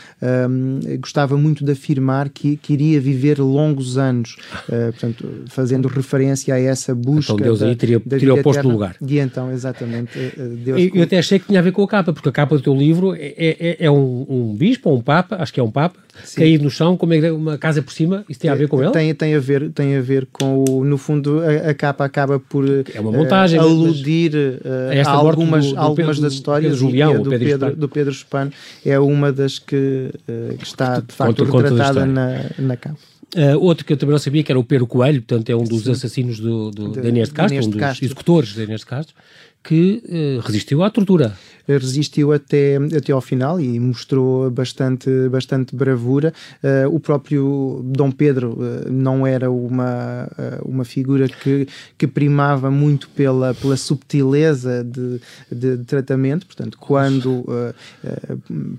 um, 0.49 0.81
gostava 0.99 1.37
muito 1.37 1.65
de 1.65 1.73
afirmar 1.73 2.29
que, 2.29 2.57
que 2.57 2.73
iria 2.73 3.01
viver 3.01 3.39
longos 3.39 3.99
anos, 3.99 4.37
uh, 4.69 4.93
portanto, 4.93 5.29
fazendo 5.49 5.89
referência 5.89 6.55
a 6.55 6.61
essa 6.61 6.95
busca. 6.95 7.33
Então 7.33 7.45
Deus 7.45 7.61
da, 7.61 7.67
aí 7.67 7.77
teria, 7.77 7.99
da 7.99 8.19
teria 8.19 8.35
o 8.35 8.43
posto 8.43 8.63
no 8.63 8.71
lugar. 8.71 8.97
E 9.01 9.19
então, 9.19 9.51
exatamente. 9.51 10.19
Uh, 10.19 10.57
Deus 10.57 10.81
eu, 10.81 10.91
eu 10.95 11.03
até 11.03 11.19
achei 11.19 11.39
que 11.39 11.47
tinha 11.47 11.61
a 11.61 11.63
ver 11.63 11.73
com 11.73 11.83
a 11.83 11.89
capa, 11.89 12.13
porque 12.13 12.29
a 12.29 12.33
capa 12.33 12.57
do 12.57 12.63
teu 12.63 12.75
livro 12.75 13.15
é, 13.15 13.35
é, 13.37 13.77
é 13.81 13.91
um, 13.91 14.27
um 14.29 14.55
bispo 14.55 14.91
ou 14.91 14.99
um 14.99 15.01
Papa, 15.01 15.37
acho 15.41 15.53
que 15.53 15.61
é 15.61 15.63
um 15.63 15.71
Papa, 15.71 15.99
Sim. 16.23 16.41
caído 16.41 16.65
no 16.65 16.71
chão, 16.71 16.97
com 16.97 17.07
uma 17.07 17.59
casa 17.59 17.83
por 17.83 17.93
cima, 17.93 18.25
isso 18.29 18.41
tem 18.41 18.51
a 18.51 18.55
ver 18.55 18.69
com 18.69 18.83
ele? 18.83 18.93
Tem, 18.93 19.15
tem, 19.15 19.35
a, 19.35 19.41
ver, 19.41 19.71
tem 19.71 19.97
a 19.97 20.01
ver 20.01 20.27
com 20.33 20.65
o. 20.69 20.85
No 20.85 20.97
fundo, 20.97 21.41
a, 21.41 21.71
a 21.71 21.75
capa 21.75 22.05
acaba 22.05 22.39
por. 22.39 22.65
É 22.95 23.01
uma 23.01 23.13
montagem. 23.13 23.59
Uh, 23.59 23.63
aludir 23.63 24.35
uh, 24.35 25.09
a 25.09 25.11
algumas, 25.11 25.67
do, 25.67 25.73
do 25.73 25.81
algumas 25.81 26.21
das 26.21 26.35
histórias 26.35 26.77
Julião, 26.77 27.23
do, 27.23 27.31
Pedro, 27.31 27.47
Pedro, 27.47 27.77
do 27.77 27.89
Pedro 27.89 28.15
Spano 28.15 28.53
é 28.85 28.99
uma 28.99 29.33
das 29.33 29.59
que, 29.59 30.11
uh, 30.29 30.57
que 30.57 30.65
está 30.65 31.01
de 31.01 31.13
facto 31.13 31.45
retratada 31.45 32.07
na, 32.07 32.45
na 32.59 32.77
capa. 32.77 32.97
Uh, 33.35 33.59
outro 33.59 33.85
que 33.85 33.93
eu 33.93 33.97
também 33.97 34.13
não 34.13 34.19
sabia 34.19 34.45
que 34.45 34.53
era 34.53 34.59
o 34.59 34.65
Pedro 34.65 34.87
Coelho, 34.87 35.21
portanto 35.21 35.51
é 35.51 35.57
um 35.57 35.65
dos 35.65 35.85
Sim. 35.85 35.91
assassinos 35.91 36.39
do, 36.39 36.71
do, 36.71 36.93
de, 36.93 37.01
de 37.01 37.09
Inês 37.09 37.29
de 37.29 37.35
Castro, 37.35 37.65
um 37.65 37.71
dos 37.71 37.81
Castro. 37.81 38.05
executores 38.05 38.55
de 38.55 38.63
Inês 38.63 38.81
de 38.81 38.87
Castro, 38.87 39.15
que 39.63 40.03
uh, 40.07 40.41
resistiu 40.41 40.85
à 40.85 40.91
tortura 40.91 41.37
resistiu 41.67 42.33
até, 42.33 42.77
até 42.77 43.13
ao 43.13 43.21
final 43.21 43.61
e 43.61 43.81
mostrou 43.81 44.51
bastante, 44.51 45.09
bastante 45.31 45.75
bravura. 45.75 46.33
Uh, 46.63 46.95
o 46.95 47.01
próprio 47.01 47.81
Dom 47.85 48.11
Pedro 48.11 48.59
não 48.91 49.27
era 49.27 49.51
uma, 49.51 50.29
uma 50.63 50.85
figura 50.85 51.27
que, 51.27 51.67
que 51.97 52.07
primava 52.07 52.71
muito 52.71 53.09
pela, 53.09 53.55
pela 53.55 53.77
subtileza 53.77 54.85
de, 54.85 55.21
de, 55.51 55.79
de 55.79 55.85
tratamento, 55.85 56.47
portanto, 56.47 56.77
quando 56.79 57.45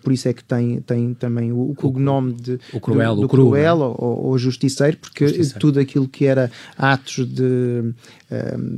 por 0.04 0.14
isso 0.14 0.28
é 0.28 0.34
que 0.34 0.44
tem, 0.44 0.82
tem 0.82 1.14
também 1.14 1.52
o, 1.52 1.72
o 1.72 1.76
cognome 1.76 2.34
de, 2.34 2.60
o 2.74 2.80
cruel, 2.80 3.16
do, 3.16 3.22
do 3.22 3.26
o 3.26 3.30
cru, 3.30 3.48
cruel 3.48 3.80
ou, 3.98 4.26
ou, 4.28 4.38
justiceiro, 4.46 4.98
porque 4.98 5.28
justiceiro. 5.28 5.60
tudo 5.60 5.80
aquilo 5.80 6.08
que 6.08 6.26
era 6.26 6.52
atos 6.78 7.28
de, 7.28 7.94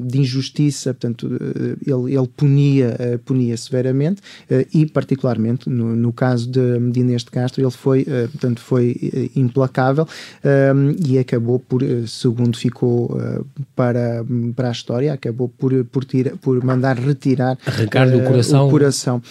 de 0.06 0.20
injustiça, 0.20 0.94
portanto, 0.94 1.30
ele, 1.86 2.16
ele 2.16 2.28
punia, 2.36 3.20
punia 3.26 3.56
severamente 3.58 4.22
e, 4.74 4.86
particularmente, 4.86 5.70
no, 5.70 5.96
no 5.96 6.14
caso 6.14 6.50
de, 6.50 6.80
de 6.92 7.00
Inês 7.00 7.24
de 7.24 7.32
Castro, 7.32 7.62
ele 7.62 7.72
foi, 7.72 8.06
portanto, 8.06 8.62
foi 8.62 8.96
implacável 9.36 10.08
e 11.06 11.18
acabou 11.18 11.60
por, 11.60 11.82
segundo 12.08 12.58
ficou 12.58 13.18
para, 13.76 14.26
para 14.56 14.70
a 14.70 14.72
história, 14.72 15.14
acabou 15.14 15.50
por, 15.50 15.84
por, 15.86 16.04
tira, 16.04 16.36
por 16.42 16.64
mandar 16.64 16.98
retirar 16.98 17.58
arrancar 17.66 18.08
o 18.08 18.24
coração, 18.24 18.68
o 18.68 18.72
coração. 18.72 19.22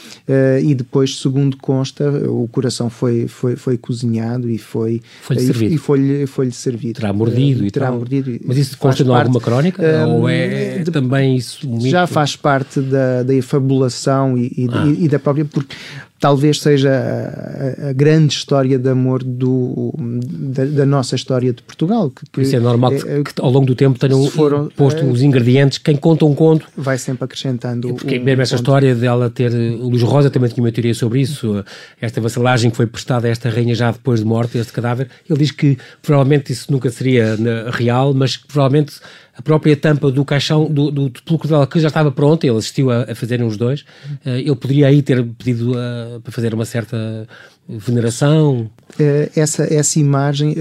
e 0.63 0.75
depois, 0.75 1.19
segundo 1.19 1.57
consta, 1.57 2.09
o 2.29 2.49
coração 2.49 2.91
foi, 2.91 3.27
foi, 3.29 3.57
foi 3.57 3.77
cozinhado 3.77 4.51
e 4.51 4.59
foi 4.59 5.03
foi-lhe 5.23 5.41
servido. 5.41 5.75
E 5.75 6.26
foi-lhe 6.27 6.51
foi 6.51 6.61
servido. 6.61 7.01
Terá 7.01 7.13
mordido 7.13 7.63
uh, 7.63 7.67
e 7.67 7.71
terá 7.71 7.87
tal. 7.87 7.97
mordido. 7.97 8.39
Mas 8.45 8.57
isso 8.57 8.79
consta 8.79 9.03
em 9.03 9.09
alguma 9.09 9.41
crónica? 9.41 9.83
Um, 10.07 10.21
ou 10.21 10.29
é 10.29 10.79
de, 10.79 10.91
também 10.91 11.37
isso 11.37 11.69
um 11.69 11.81
Já 11.81 12.07
faz 12.07 12.37
parte 12.37 12.81
da, 12.81 13.23
da 13.23 13.35
efabulação 13.35 14.37
e, 14.37 14.53
e, 14.57 14.69
ah. 14.71 14.87
e, 14.87 15.05
e 15.05 15.09
da 15.09 15.19
própria. 15.19 15.45
Porque 15.45 15.75
talvez 16.19 16.61
seja 16.61 16.91
a, 16.91 17.89
a, 17.89 17.93
grande 17.93 18.35
história 18.35 18.79
de 18.79 18.89
amor 18.89 19.23
do, 19.23 19.95
da, 19.99 20.65
da 20.65 20.87
nossa 20.87 21.15
história 21.15 21.53
de 21.53 21.63
Portugal. 21.63 22.11
Que, 22.11 22.25
que 22.31 22.41
Isso 22.43 22.57
é 22.57 22.61
normal 22.61 22.91
que, 22.91 23.09
é, 23.09 23.23
que, 23.23 23.33
ao 23.41 23.51
longo 23.51 23.67
do 23.67 23.75
tempo 23.75 23.99
tenham 23.99 24.25
foram, 24.27 24.69
posto 24.69 25.01
é, 25.01 25.05
os 25.05 25.23
ingredientes. 25.23 25.79
Quem 25.79 25.97
conta 25.97 26.25
um 26.25 26.35
conto 26.35 26.67
vai 26.77 26.99
sempre 26.99 27.25
acrescentando. 27.25 27.89
Porque 27.95 28.19
um, 28.19 28.25
mesmo 28.25 28.43
essa 28.43 28.57
história 28.57 28.95
dela 28.95 29.29
ter. 29.29 29.53
O 29.53 29.89
Luís 29.89 30.03
Rosa 30.03 30.31
também 30.31 30.51
tinha 30.51 30.65
uma 30.65 30.73
teoria 30.73 30.95
sobre 30.95 31.21
isso. 31.21 31.65
Esta 32.01 32.21
vassalagem 32.21 32.71
que 32.71 32.77
foi 32.77 32.87
prestada 32.87 33.29
a 33.29 33.31
esta 33.31 33.51
rainha 33.51 33.75
já 33.75 33.91
depois 33.91 34.21
de 34.21 34.27
morte, 34.27 34.59
este 34.59 34.73
cadáver. 34.73 35.09
Ele 35.29 35.39
diz 35.39 35.51
que 35.51 35.79
provavelmente 36.03 36.53
isso 36.53 36.73
nunca 36.73 36.91
seria 36.91 37.37
real, 37.73 38.15
mas 38.15 38.37
que 38.37 38.47
provavelmente 38.47 38.95
a 39.37 39.43
própria 39.43 39.77
tampa 39.77 40.11
do 40.11 40.25
caixão 40.25 40.65
do, 40.65 40.91
do, 40.91 41.09
do 41.11 41.23
pelo 41.23 41.67
que 41.67 41.79
já 41.81 41.89
estava 41.89 42.11
pronta, 42.11 42.47
ele 42.47 42.57
assistiu 42.57 42.91
a, 42.91 43.03
a 43.03 43.15
fazerem 43.15 43.47
os 43.47 43.57
dois, 43.57 43.81
uh, 44.25 44.31
ele 44.31 44.57
poderia 44.57 44.87
aí 44.87 45.03
ter 45.03 45.23
pedido 45.25 45.73
uh, 45.73 46.21
para 46.23 46.33
fazer 46.33 46.55
uma 46.55 46.65
certa 46.65 47.29
veneração. 47.69 48.71
Uh, 48.99 49.31
essa, 49.37 49.65
essa 49.73 49.99
imagem 49.99 50.55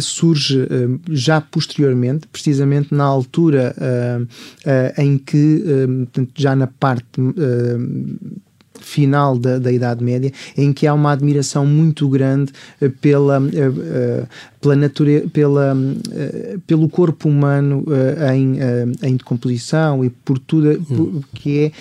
surge 0.00 0.66
já 1.10 1.40
posteriormente, 1.40 2.26
precisamente 2.28 2.94
na 2.94 3.04
altura 3.04 3.74
em 4.96 5.18
que, 5.18 5.64
já 6.36 6.54
na 6.54 6.66
parte 6.66 7.20
final 8.80 9.38
da, 9.38 9.58
da 9.58 9.72
Idade 9.72 10.02
Média, 10.02 10.32
em 10.56 10.72
que 10.72 10.86
há 10.86 10.94
uma 10.94 11.12
admiração 11.12 11.66
muito 11.66 12.08
grande 12.08 12.52
pela, 13.00 13.40
pela 14.62 14.76
natureza, 14.76 15.28
pela, 15.28 15.74
uh, 15.74 16.60
pelo 16.60 16.88
corpo 16.88 17.28
humano 17.28 17.84
uh, 17.88 18.32
em, 18.32 18.52
uh, 18.52 18.92
em 19.02 19.16
decomposição 19.16 20.04
e 20.04 20.08
por 20.08 20.38
tudo 20.38 20.70
hum. 20.88 21.20
que 21.34 21.64
é. 21.64 21.72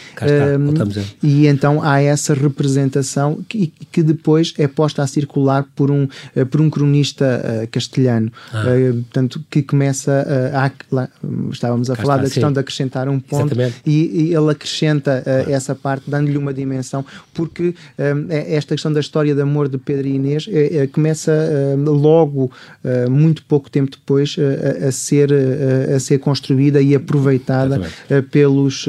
e 1.22 1.46
então 1.46 1.84
há 1.84 2.02
essa 2.02 2.34
representação 2.34 3.46
que, 3.48 3.72
que 3.91 4.02
depois 4.02 4.56
é 4.58 4.67
posta 4.67 5.04
a 5.04 5.08
circular 5.08 5.63
por 5.76 5.91
um, 5.91 6.08
por 6.50 6.60
um 6.60 6.70
cronista 6.70 7.67
castelhano, 7.70 8.32
ah. 8.52 8.63
portanto, 8.94 9.44
que 9.50 9.62
começa 9.62 10.26
a. 10.54 10.72
Lá, 10.91 11.10
estávamos 11.52 11.89
a 11.89 11.96
Cá 11.96 12.02
falar 12.02 12.15
está, 12.15 12.24
da 12.24 12.30
questão 12.30 12.50
sim. 12.50 12.54
de 12.54 12.60
acrescentar 12.60 13.10
um 13.10 13.20
ponto 13.20 13.54
e, 13.86 14.30
e, 14.30 14.36
ele 14.36 14.50
acrescenta 14.50 15.24
ah. 15.26 15.52
essa 15.52 15.76
parte, 15.76 16.10
dando-lhe 16.10 16.38
uma 16.38 16.54
dimensão, 16.54 17.06
porque 17.34 17.76
é, 17.98 18.56
esta 18.56 18.74
questão 18.74 18.91
da 18.91 19.00
história 19.00 19.36
de 19.36 19.41
amor 19.41 19.70
de 19.70 19.78
Pedro 19.78 20.08
e 20.08 20.15
Inês 20.15 20.48
começa 20.91 21.32
logo 21.78 22.52
uh, 22.84 23.10
muito 23.10 23.43
pouco 23.43 23.69
tempo 23.69 23.91
depois 23.91 24.36
uh, 24.38 24.88
a, 24.88 24.91
ser, 24.91 25.31
uh, 25.31 25.95
a 25.95 25.99
ser 25.99 26.19
construída 26.19 26.81
e 26.81 26.95
aproveitada 26.95 27.81
pelos, 28.29 28.86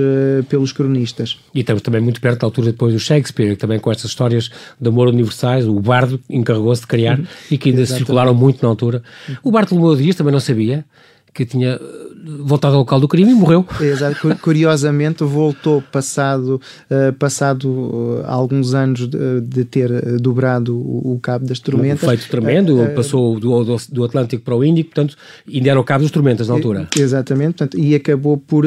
pelos 0.49 0.73
cronistas. 0.73 1.39
E 1.55 1.61
estamos 1.61 1.83
também 1.83 2.01
muito 2.01 2.21
perto 2.21 2.41
da 2.41 2.47
altura 2.47 2.73
depois 2.73 2.93
do 2.93 3.01
Shakespeare, 3.01 3.57
também 3.57 3.79
com 3.79 3.91
estas 3.91 4.11
histórias 4.11 4.51
de 4.81 4.89
amor 4.89 5.09
universais, 5.09 5.67
o 5.67 5.79
Bardo 5.81 6.21
encarregou-se 6.29 6.83
de 6.83 6.87
criar 6.87 7.19
uhum. 7.19 7.27
e 7.51 7.59
que 7.59 7.71
ainda 7.71 7.83
Exatamente. 7.83 8.07
circularam 8.07 8.35
muito 8.35 8.63
na 8.63 8.69
altura. 8.69 9.03
O 9.43 9.51
Bartolomeu 9.51 9.97
Dias 9.97 10.17
também 10.17 10.33
não 10.33 10.41
sabia 10.41 10.85
que 11.33 11.47
tinha 11.47 11.81
voltado 12.23 12.75
ao 12.75 12.81
local 12.81 13.01
do 13.01 13.09
crime 13.09 13.33
e 13.33 13.35
morreu. 13.35 13.67
Exato. 13.81 14.37
Curiosamente, 14.41 15.25
voltou 15.25 15.83
passado, 15.83 16.61
uh, 16.91 17.13
passado 17.15 17.69
uh, 17.69 18.23
alguns 18.27 18.75
anos 18.75 19.09
de, 19.09 19.41
de 19.41 19.65
ter 19.65 19.91
uh, 19.91 20.21
dobrado 20.21 20.77
o, 20.77 21.15
o, 21.15 21.19
Cabo 21.21 21.47
das 21.47 21.59
Tormentas. 21.59 22.05
Um 22.05 22.09
feito 22.09 22.29
tremendo, 22.29 22.79
passou 22.95 23.39
do, 23.39 23.65
do, 23.65 23.77
do, 23.91 24.05
Atlântico 24.05 24.45
para 24.45 24.57
o 24.57 24.65
Índico, 24.65 24.91
portanto, 24.91 25.17
ainda 25.53 25.71
era 25.71 25.81
o 25.81 25.85
Cabo 25.85 26.05
das 26.05 26.13
Tormentas 26.13 26.49
na 26.49 26.55
altura. 26.55 26.89
Exatamente, 26.97 27.55
portanto, 27.55 27.79
e 27.79 27.95
acabou 27.95 28.37
por, 28.37 28.65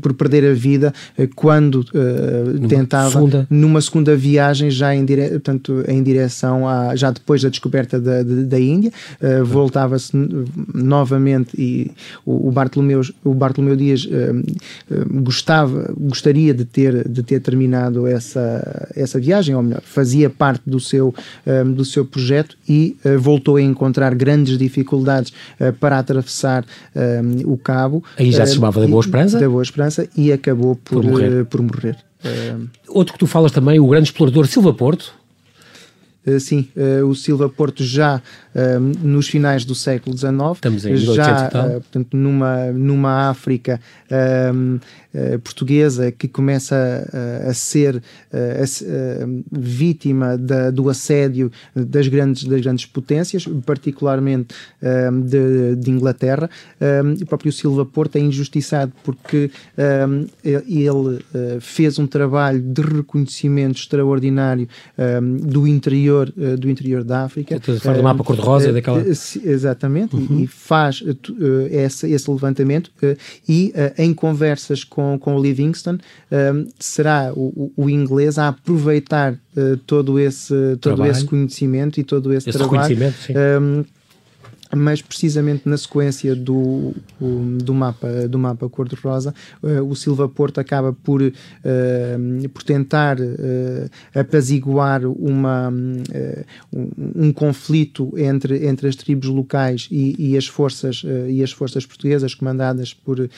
por 0.00 0.14
perder 0.14 0.50
a 0.50 0.54
vida 0.54 0.92
quando 1.34 1.84
numa 1.92 2.68
tentava, 2.68 3.10
segunda. 3.10 3.46
numa 3.50 3.80
segunda 3.80 4.16
viagem, 4.16 4.70
já 4.70 4.94
em, 4.94 5.04
dire, 5.04 5.28
portanto, 5.30 5.84
em 5.88 6.02
direção 6.02 6.68
a, 6.68 6.94
já 6.96 7.10
depois 7.10 7.42
da 7.42 7.48
descoberta 7.48 8.00
da, 8.00 8.22
da, 8.22 8.42
da 8.42 8.60
Índia, 8.60 8.92
voltava-se 9.44 10.12
novamente 10.74 11.56
e 11.58 11.90
o, 12.24 12.48
o, 12.48 12.52
Bartolomeu, 12.52 13.00
o 13.24 13.34
Bartolomeu 13.34 13.76
Dias 13.76 14.04
uh, 14.04 15.22
gostava, 15.22 15.92
gostaria 15.98 16.54
de 16.54 16.64
ter, 16.64 17.08
de 17.08 17.22
ter 17.22 17.40
terminado 17.40 18.06
essa, 18.06 18.90
essa 18.94 19.20
viagem, 19.20 19.54
ou 19.54 19.62
melhor, 19.62 19.82
fazia 19.82 20.30
parte 20.30 20.62
do 20.66 20.80
seu, 20.80 21.14
um, 21.46 21.72
do 21.72 21.84
seu 21.84 22.04
projeto 22.04 22.56
e 22.68 22.96
voltou 23.18 23.56
a 23.56 23.62
encontrar 23.62 24.14
grandes 24.14 24.56
dificuldades 24.56 25.32
para 25.80 25.98
atravessar 25.98 26.64
o 27.44 27.56
cabo. 27.56 28.02
Aí 28.16 28.30
já 28.30 28.46
se 28.46 28.54
chamava 28.54 28.80
da 28.80 28.86
Boa 28.86 29.00
Esperança? 29.00 29.38
Da 29.38 29.48
Boa 29.48 29.62
Esperança 29.62 30.08
e 30.16 30.32
acabou 30.32 30.76
por, 30.76 31.02
por 31.02 31.04
morrer. 31.04 31.44
por 31.46 31.62
morrer. 31.62 31.96
Outro 32.88 33.14
que 33.14 33.18
tu 33.18 33.26
falas 33.26 33.52
também, 33.52 33.80
o 33.80 33.86
grande 33.86 34.08
explorador 34.08 34.46
Silva 34.46 34.72
Porto, 34.72 35.14
sim, 36.38 36.68
uh, 36.76 37.06
o 37.06 37.14
Silva 37.14 37.48
Porto 37.48 37.82
já 37.82 38.22
uh, 38.54 38.80
nos 39.02 39.28
finais 39.28 39.64
do 39.64 39.74
século 39.74 40.16
XIX, 40.16 40.32
Estamos 40.54 40.86
em 40.86 40.96
já 40.96 41.50
portanto, 41.50 42.16
numa, 42.16 42.66
numa 42.72 43.30
África 43.30 43.80
portuguesa 45.42 46.12
que 46.12 46.28
começa 46.28 47.06
a, 47.44 47.50
a 47.50 47.54
ser 47.54 48.02
vítima 49.50 50.36
da, 50.36 50.70
do 50.70 50.88
assédio 50.88 51.50
das 51.74 52.08
grandes, 52.08 52.44
das 52.44 52.60
grandes 52.60 52.86
potências, 52.86 53.46
particularmente 53.64 54.54
de, 55.24 55.76
de, 55.76 55.90
Inglaterra. 55.90 56.48
o 57.20 57.26
próprio 57.26 57.52
Silva 57.52 57.84
Porto 57.84 58.16
é 58.16 58.20
injustiçado 58.20 58.92
porque 59.02 59.50
ele 60.44 61.24
fez 61.60 61.98
um 61.98 62.06
trabalho 62.06 62.60
de 62.60 62.82
reconhecimento 62.82 63.78
extraordinário 63.78 64.68
do 65.42 65.66
interior 65.66 66.11
interior, 66.12 66.32
uh, 66.36 66.56
do 66.56 66.70
interior 66.70 67.04
da 67.04 67.24
África. 67.24 67.60
Fora 67.80 67.96
do 67.96 68.02
mapa 68.02 68.22
cor-de-rosa, 68.22 68.70
uh, 68.70 68.72
daquela... 68.72 69.00
Exatamente, 69.00 70.14
uhum. 70.14 70.40
e, 70.40 70.44
e, 70.44 70.46
faz 70.46 71.02
esse, 71.70 72.10
esse 72.10 72.30
levantamento 72.30 72.90
e 73.48 73.72
em 73.98 74.12
conversas 74.12 74.84
com, 74.84 75.18
com 75.18 75.36
o 75.36 75.42
Livingston 75.42 75.98
será 76.78 77.32
o, 77.34 77.72
o, 77.76 77.90
inglês 77.90 78.38
a 78.38 78.48
aproveitar 78.48 79.38
todo, 79.86 80.18
esse, 80.18 80.76
todo 80.80 81.04
esse 81.06 81.24
conhecimento 81.24 82.00
e 82.00 82.04
todo 82.04 82.32
esse, 82.32 82.48
esse 82.48 82.58
trabalho 82.58 82.96
mas 84.74 85.02
precisamente 85.02 85.68
na 85.68 85.76
sequência 85.76 86.34
do, 86.34 86.94
do 87.20 87.74
mapa 87.74 88.26
do 88.28 88.38
mapa 88.38 88.68
cor-de-rosa 88.68 89.34
uh, 89.62 89.82
o 89.82 89.94
Silva 89.94 90.28
Porto 90.28 90.58
acaba 90.58 90.92
por, 90.92 91.20
uh, 91.20 92.48
por 92.48 92.62
tentar 92.62 93.20
uh, 93.20 93.90
apaziguar 94.14 95.04
uma, 95.04 95.68
um, 95.68 96.02
um, 97.14 97.32
conflito 97.32 98.12
entre, 98.16 98.66
entre 98.66 98.88
as 98.88 98.96
tribos 98.96 99.28
locais 99.28 99.88
e, 99.90 100.30
e 100.30 100.36
as 100.36 100.46
forças 100.46 101.02
e 101.28 101.42
as 101.42 101.52
forças 101.52 101.84
portuguesas 101.84 102.34
comandadas 102.34 102.94
por, 102.94 103.28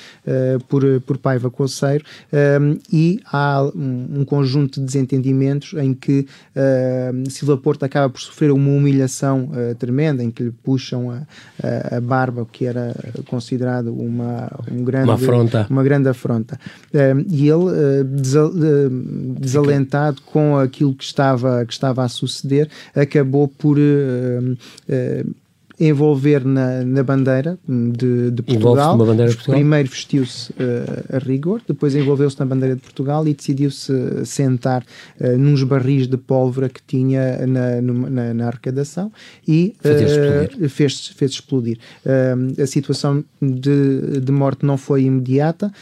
por, 0.68 1.01
por 1.01 1.18
Paiva 1.18 1.51
Coceiro 1.51 2.05
e 2.92 3.20
há 3.25 3.62
um, 3.75 4.20
um, 4.20 4.25
conjunto 4.25 4.81
de 4.81 4.87
desentendimentos 4.87 5.75
em 5.75 5.94
que 5.94 6.27
Silva 7.31 7.57
Porto 7.57 7.85
acaba 7.85 8.09
por 8.09 8.20
sofrer 8.20 8.51
uma 8.51 8.70
humilhação 8.70 9.51
tremenda 9.79 10.23
em 10.23 10.31
que 10.31 10.44
lhe 10.44 10.51
puxam 10.51 11.11
a, 11.11 11.23
a, 11.62 12.00
barba, 12.00 12.46
que 12.50 12.64
era 12.64 12.94
considerado 13.26 13.94
uma, 13.94 14.50
um 14.70 14.84
grande, 14.84 15.08
uma, 15.08 15.14
afronta. 15.14 15.66
uma 15.70 15.82
grande 15.82 16.08
afronta. 16.08 16.58
e 17.28 17.48
ele, 17.48 17.64
eh, 17.70 18.04
desalentado 19.38 20.20
com 20.22 20.56
aquilo 20.56 20.94
que 20.94 21.04
estava, 21.04 21.64
que 21.64 21.72
estava 21.72 22.04
a 22.04 22.08
suceder, 22.08 22.68
acabou 22.94 23.48
por 23.48 23.78
eh, 23.78 25.24
envolver 25.78 26.44
na, 26.44 26.84
na 26.84 27.02
bandeira 27.02 27.58
de, 27.66 28.30
de 28.30 28.42
Portugal. 28.42 28.96
Bandeira 28.96 29.30
de 29.30 29.37
Portugal. 29.37 29.60
Primeiro 29.60 29.88
vestiu-se 29.88 30.52
uh, 30.52 31.16
a 31.16 31.18
rigor, 31.18 31.60
depois 31.66 31.94
envolveu-se 31.94 32.38
na 32.38 32.46
bandeira 32.46 32.76
de 32.76 32.80
Portugal 32.80 33.26
e 33.26 33.34
decidiu-se 33.34 33.92
sentar 34.24 34.84
uh, 35.20 35.38
nos 35.38 35.62
barris 35.64 36.06
de 36.06 36.16
pólvora 36.16 36.68
que 36.68 36.80
tinha 36.87 37.46
na, 37.46 37.80
na, 37.80 38.34
na 38.34 38.46
arrecadação 38.46 39.10
e 39.46 39.74
uh, 39.80 40.68
fez, 40.68 41.08
fez 41.08 41.30
explodir. 41.32 41.78
a 42.62 42.66
situação 42.66 43.24
de, 43.40 44.20
de 44.20 44.32
morte 44.32 44.64
não 44.64 44.76
foi 44.76 45.02
imediata 45.04 45.72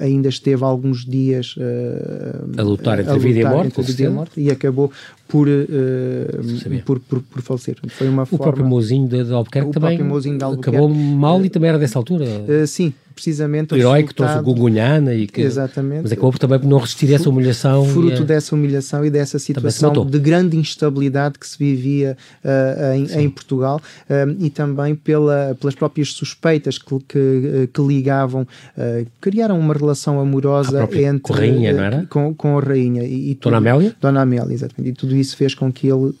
ainda 0.00 0.28
esteve 0.28 0.64
alguns 0.64 1.04
dias 1.04 1.56
uh, 1.56 2.60
a 2.60 2.62
lutar 2.62 3.00
entre 3.00 3.12
a, 3.12 3.16
vida 3.16 3.40
e 3.40 3.44
a 3.44 3.50
morte, 3.50 3.80
entre 3.80 3.82
vida 3.82 4.02
e, 4.02 4.08
morte 4.08 4.40
e 4.40 4.50
acabou 4.50 4.92
por, 5.26 5.48
uh, 5.48 6.82
por, 6.84 7.00
por, 7.00 7.20
por, 7.20 7.42
falecer. 7.42 7.76
Foi 7.88 8.08
uma 8.08 8.22
o 8.22 8.26
forma... 8.26 8.44
próprio 8.44 8.64
Mozinho 8.64 9.08
de, 9.08 9.24
de 9.24 9.32
Albuquerque 9.32 9.70
também 9.72 9.96
de 9.96 10.44
Albuquerque, 10.44 10.76
acabou 10.76 10.88
mal 10.88 11.44
e 11.44 11.50
também 11.50 11.70
era 11.70 11.78
dessa 11.78 11.98
altura. 11.98 12.24
Uh, 12.24 12.66
sim, 12.66 12.94
precisamente 13.22 13.72
o 13.72 13.76
herói 13.76 14.02
que 14.02 14.12
trouxe 14.12 14.38
o 14.38 14.42
Gungunhana 14.42 15.14
e 15.14 15.28
que 15.28 15.42
exatamente. 15.42 16.02
mas 16.02 16.12
acabou 16.12 16.32
também 16.32 16.58
por 16.58 16.66
não 16.66 16.78
resistir 16.78 17.12
a 17.12 17.14
essa 17.14 17.30
humilhação 17.30 17.84
fruto 17.84 18.24
dessa 18.24 18.54
humilhação 18.54 19.04
e 19.04 19.10
dessa 19.10 19.38
situação 19.38 20.04
de 20.04 20.18
grande 20.18 20.56
instabilidade 20.56 21.38
que 21.38 21.46
se 21.46 21.56
vivia 21.56 22.16
uh, 22.44 22.94
em, 22.94 23.24
em, 23.24 23.30
Portugal 23.30 23.80
uh, 24.10 24.36
e 24.40 24.50
também 24.50 24.96
pela, 24.96 25.56
pelas 25.60 25.74
próprias 25.76 26.08
suspeitas 26.08 26.78
que, 26.78 26.98
que, 27.06 27.68
que 27.72 27.82
ligavam 27.82 28.42
uh, 28.42 29.06
criaram 29.20 29.58
uma 29.58 29.74
relação 29.74 30.18
amorosa 30.18 30.82
entre 30.82 31.20
com 31.20 31.32
a 31.32 31.36
rainha, 31.36 31.72
não 31.72 31.84
era? 31.84 32.06
Com, 32.10 32.34
com 32.34 32.58
a 32.58 32.60
rainha. 32.60 33.04
E, 33.04 33.30
e 33.30 33.34
Dona 33.36 33.58
Amélia? 33.58 33.94
Dona 34.00 34.22
Amélia, 34.22 34.52
exatamente. 34.52 34.92
E 34.92 34.94
tudo 34.94 35.16
isso 35.16 35.36
fez 35.36 35.54
com 35.54 35.72
que 35.72 35.86
ele 35.86 36.12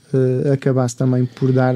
acabasse 0.52 0.96
também 0.96 1.26
por 1.26 1.50
dar 1.52 1.74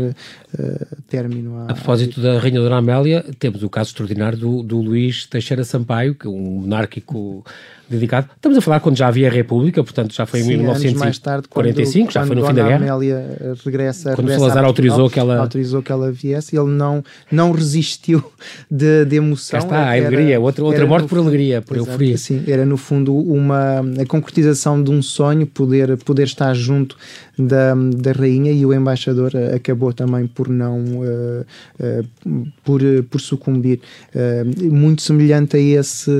término 1.08 1.58
a... 1.58 1.72
A 1.72 1.74
propósito 1.74 2.20
da 2.20 2.38
rainha 2.38 2.60
Dona 2.60 2.76
Amélia 2.76 3.24
temos 3.38 3.62
o 3.62 3.68
caso 3.68 3.90
extraordinário 3.90 4.38
do, 4.38 4.62
do 4.62 4.80
Luís 4.80 5.15
Teixeira 5.24 5.64
Sampaio, 5.64 6.14
que 6.14 6.26
é 6.26 6.30
um 6.30 6.60
monárquico 6.60 7.44
dedicado. 7.88 8.28
Estamos 8.34 8.58
a 8.58 8.60
falar 8.60 8.80
quando 8.80 8.96
já 8.96 9.08
havia 9.08 9.30
República, 9.30 9.82
portanto 9.82 10.14
já 10.14 10.26
foi 10.26 10.40
em 10.40 10.44
Sim, 10.44 10.56
1945, 10.58 11.48
quando, 11.48 12.12
já 12.12 12.26
foi 12.26 12.36
no 12.36 12.46
fim 12.46 12.54
da 12.54 12.62
guerra. 12.64 12.76
Amélia 12.76 13.56
regressa, 13.64 14.14
quando 14.14 14.26
regressa 14.26 14.40
Salazar 14.40 14.64
autorizou 14.64 15.10
que 15.10 15.18
ela 15.18 15.38
autorizou 15.38 15.82
que 15.82 15.92
ela 15.92 16.10
viesse, 16.10 16.56
ele 16.56 16.70
não 16.70 17.04
não 17.30 17.52
resistiu 17.52 18.22
de, 18.70 19.04
de 19.04 19.16
emoção. 19.16 19.60
Cá 19.60 19.66
está, 19.66 19.78
a 19.78 19.92
alegria, 19.92 20.40
outra, 20.40 20.64
outra 20.64 20.86
morte 20.86 21.08
por 21.08 21.18
alegria, 21.18 21.62
por 21.62 21.76
exato, 21.76 21.90
euforia. 21.90 22.18
Sim, 22.18 22.44
era 22.46 22.64
no 22.64 22.76
fundo 22.76 23.14
uma 23.14 23.80
a 24.00 24.06
concretização 24.06 24.82
de 24.82 24.90
um 24.90 25.02
sonho, 25.02 25.46
poder 25.46 25.96
poder 25.98 26.24
estar 26.24 26.54
junto 26.54 26.96
da, 27.38 27.74
da 27.74 28.12
rainha 28.12 28.50
e 28.50 28.64
o 28.64 28.72
embaixador 28.72 29.32
acabou 29.54 29.92
também 29.92 30.26
por 30.26 30.48
não 30.48 30.80
uh, 30.80 31.46
uh, 31.80 32.46
por, 32.64 32.80
por 33.10 33.20
sucumbir. 33.20 33.80
Uh, 34.14 34.72
muito 34.72 35.02
semelhante 35.02 35.56
a 35.56 35.60
esse 35.60 36.10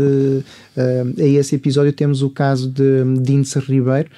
a 0.79 1.22
esse 1.22 1.56
episódio 1.57 1.92
temos 1.92 2.23
o 2.23 2.31
caso 2.31 2.69
de, 2.71 3.05
de 3.21 3.33
Índice 3.33 3.59
Ribeiro, 3.59 4.09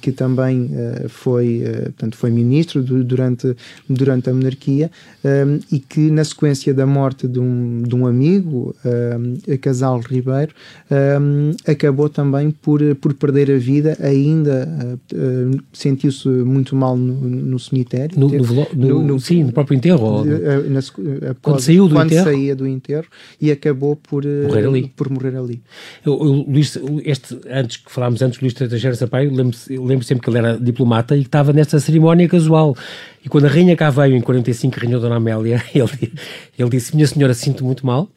que 0.00 0.12
também 0.12 0.64
uh, 0.64 1.08
foi, 1.08 1.62
uh, 1.62 1.82
portanto, 1.84 2.16
foi 2.16 2.30
ministro 2.30 2.82
do, 2.82 3.04
durante, 3.04 3.56
durante 3.88 4.30
a 4.30 4.34
monarquia 4.34 4.90
um, 5.24 5.60
e 5.70 5.78
que, 5.78 6.10
na 6.10 6.24
sequência 6.24 6.72
da 6.74 6.86
morte 6.86 7.26
de 7.26 7.38
um, 7.38 7.82
de 7.82 7.94
um 7.94 8.06
amigo, 8.06 8.74
um, 8.84 9.58
Casal 9.58 10.00
Ribeiro, 10.00 10.52
um, 10.90 11.52
acabou 11.70 12.08
também 12.08 12.50
por, 12.50 12.80
por 12.96 13.14
perder 13.14 13.50
a 13.50 13.58
vida, 13.58 13.96
ainda 14.00 14.98
uh, 15.12 15.62
sentiu-se 15.72 16.28
muito 16.28 16.74
mal 16.74 16.96
no, 16.96 17.14
no 17.14 17.58
cemitério. 17.58 18.18
No, 18.18 18.28
no, 18.28 18.66
no, 18.74 19.02
no, 19.02 19.20
sim, 19.20 19.44
no 19.44 19.52
próprio 19.52 19.76
enterro? 19.76 20.24
Na, 20.24 20.78
após, 20.78 21.36
quando 21.42 21.60
saiu 21.60 21.88
do 21.88 21.94
quando 21.94 22.12
enterro? 22.12 22.24
saía 22.24 22.56
do 22.56 22.66
enterro 22.66 23.06
e 23.40 23.50
acabou 23.50 23.96
por 23.96 24.24
morrer 24.24 24.66
ali. 24.66 24.92
Por 24.96 25.10
morrer 25.10 25.36
ali. 25.36 25.62
Eu, 26.04 26.18
eu, 26.24 26.44
Luís, 26.48 26.78
este, 27.04 27.38
antes 27.50 27.76
que 27.76 27.92
falámos 27.92 28.22
antes, 28.22 28.40
Luís 28.40 28.54
Teixeira 28.54 28.96
Sampaio, 28.96 29.30
lembro, 29.30 29.56
lembro 29.68 30.04
sempre 30.04 30.24
que 30.24 30.30
ele 30.30 30.38
era 30.38 30.58
diplomata 30.58 31.14
e 31.14 31.20
que 31.20 31.26
estava 31.26 31.52
nessa 31.52 31.78
cerimónia 31.78 32.26
casual. 32.26 32.74
E 33.22 33.28
quando 33.28 33.44
a 33.44 33.48
rainha 33.48 33.76
cá 33.76 33.90
veio 33.90 34.16
em 34.16 34.20
45, 34.22 34.74
a 34.74 34.80
rainha 34.80 34.98
Dona 34.98 35.16
Amélia, 35.16 35.62
ele, 35.74 36.12
ele 36.58 36.70
disse: 36.70 36.96
Minha 36.96 37.06
senhora, 37.06 37.34
sinto 37.34 37.62
muito 37.64 37.84
mal. 37.84 38.08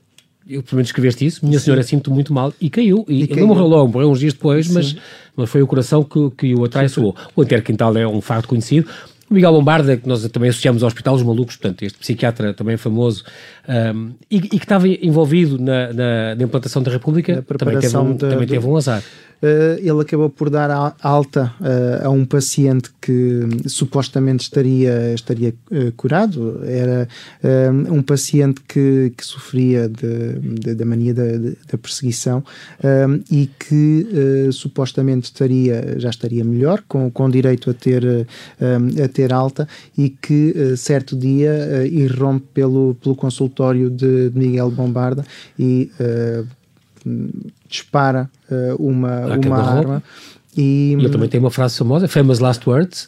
Eu, 0.48 0.64
pelo 0.64 0.78
menos 0.78 0.88
escreveste 0.88 1.26
isso, 1.26 1.46
minha 1.46 1.60
senhora, 1.60 1.84
sinto 1.84 2.10
muito 2.10 2.34
mal, 2.34 2.52
e 2.60 2.70
caiu. 2.70 3.06
E, 3.08 3.22
e 3.22 3.24
ele 3.24 3.42
não 3.42 3.48
morreu 3.48 3.68
logo, 3.68 3.92
morreu 3.92 4.10
uns 4.10 4.20
dias 4.20 4.34
depois, 4.34 4.68
mas, 4.70 4.96
mas 5.36 5.50
foi 5.50 5.62
o 5.62 5.68
coração 5.68 6.04
que, 6.04 6.32
que 6.32 6.56
o 6.56 6.66
atraiçoou. 6.66 7.16
O 7.36 7.44
Interquintal 7.44 7.96
é 7.96 8.08
um 8.08 8.22
facto 8.22 8.48
conhecido. 8.48 8.90
O 9.32 9.34
Miguel 9.34 9.52
Lombarda, 9.52 9.96
que 9.96 10.06
nós 10.06 10.28
também 10.28 10.50
associamos 10.50 10.84
ao 10.84 10.88
Hospital 10.88 11.16
dos 11.16 11.24
Malucos, 11.24 11.56
portanto, 11.56 11.84
este 11.84 11.98
psiquiatra 11.98 12.54
também 12.54 12.76
famoso, 12.76 13.24
um, 13.96 14.12
e, 14.30 14.36
e, 14.36 14.42
que 14.42 14.58
estava 14.58 14.90
envolvido 14.90 15.58
na, 15.58 15.94
na, 15.94 16.36
na 16.36 16.44
implantação 16.44 16.84
da 16.84 16.92
República, 16.92 17.42
também 17.58 17.80
teve, 17.80 17.96
um, 17.96 18.18
também 18.18 18.46
teve 18.46 18.68
um 18.68 18.76
azar. 18.76 19.02
Uh, 19.42 19.80
ele 19.80 20.02
acabou 20.02 20.30
por 20.30 20.52
dar 20.52 20.96
alta 21.02 21.52
uh, 21.60 22.06
a 22.06 22.10
um 22.12 22.24
paciente 22.24 22.92
que 23.02 23.40
supostamente 23.66 24.44
estaria, 24.44 25.16
estaria 25.16 25.52
uh, 25.72 25.92
curado. 25.94 26.62
Era 26.64 27.08
um 27.90 28.04
paciente 28.04 28.62
que, 28.62 29.12
que 29.18 29.26
sofria 29.26 29.90
da 29.90 30.86
mania 30.86 31.14
da, 31.14 31.24
da 31.72 31.78
perseguição 31.82 32.44
e 33.30 33.50
que 33.60 34.08
supostamente 34.52 35.26
estaria, 35.26 35.96
já 35.98 36.10
estaria 36.10 36.44
melhor, 36.44 36.84
com, 36.88 37.10
com 37.10 37.30
direito 37.30 37.70
a 37.70 37.74
ter, 37.74 38.28
a 39.04 39.08
ter 39.08 39.34
alta, 39.34 39.68
e 39.98 40.10
que 40.10 40.76
certo 40.78 41.16
dia 41.16 41.86
irrompe 41.88 42.48
pelo, 42.54 42.96
pelo 43.02 43.16
consultório 43.16 43.90
de, 43.90 44.30
de 44.30 44.40
Miguel 44.40 44.70
Bombarda 44.70 45.26
e 45.58 45.90
dispara 47.68 48.30
uh, 48.50 48.76
uma, 48.76 49.38
uma 49.38 49.58
arma. 49.58 50.04
E, 50.56 50.94
ele 50.94 51.10
também 51.10 51.30
tem 51.30 51.40
uma 51.40 51.52
frase 51.52 51.78
famosa, 51.78 52.08
Famous 52.08 52.40
Last 52.40 52.68
Words. 52.68 53.08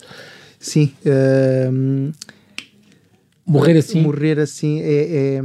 Sim. 0.59 0.91
Uh, 1.05 2.11
morrer 3.45 3.77
assim. 3.77 4.01
Morrer 4.01 4.39
assim 4.39 4.81
é, 4.81 4.85
é, 4.85 5.41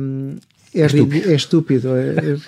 é, 0.75 0.81
é 0.83 0.87
estúpido. 0.87 1.31
É 1.31 1.35
estúpido. 1.35 1.89
É, 1.97 2.39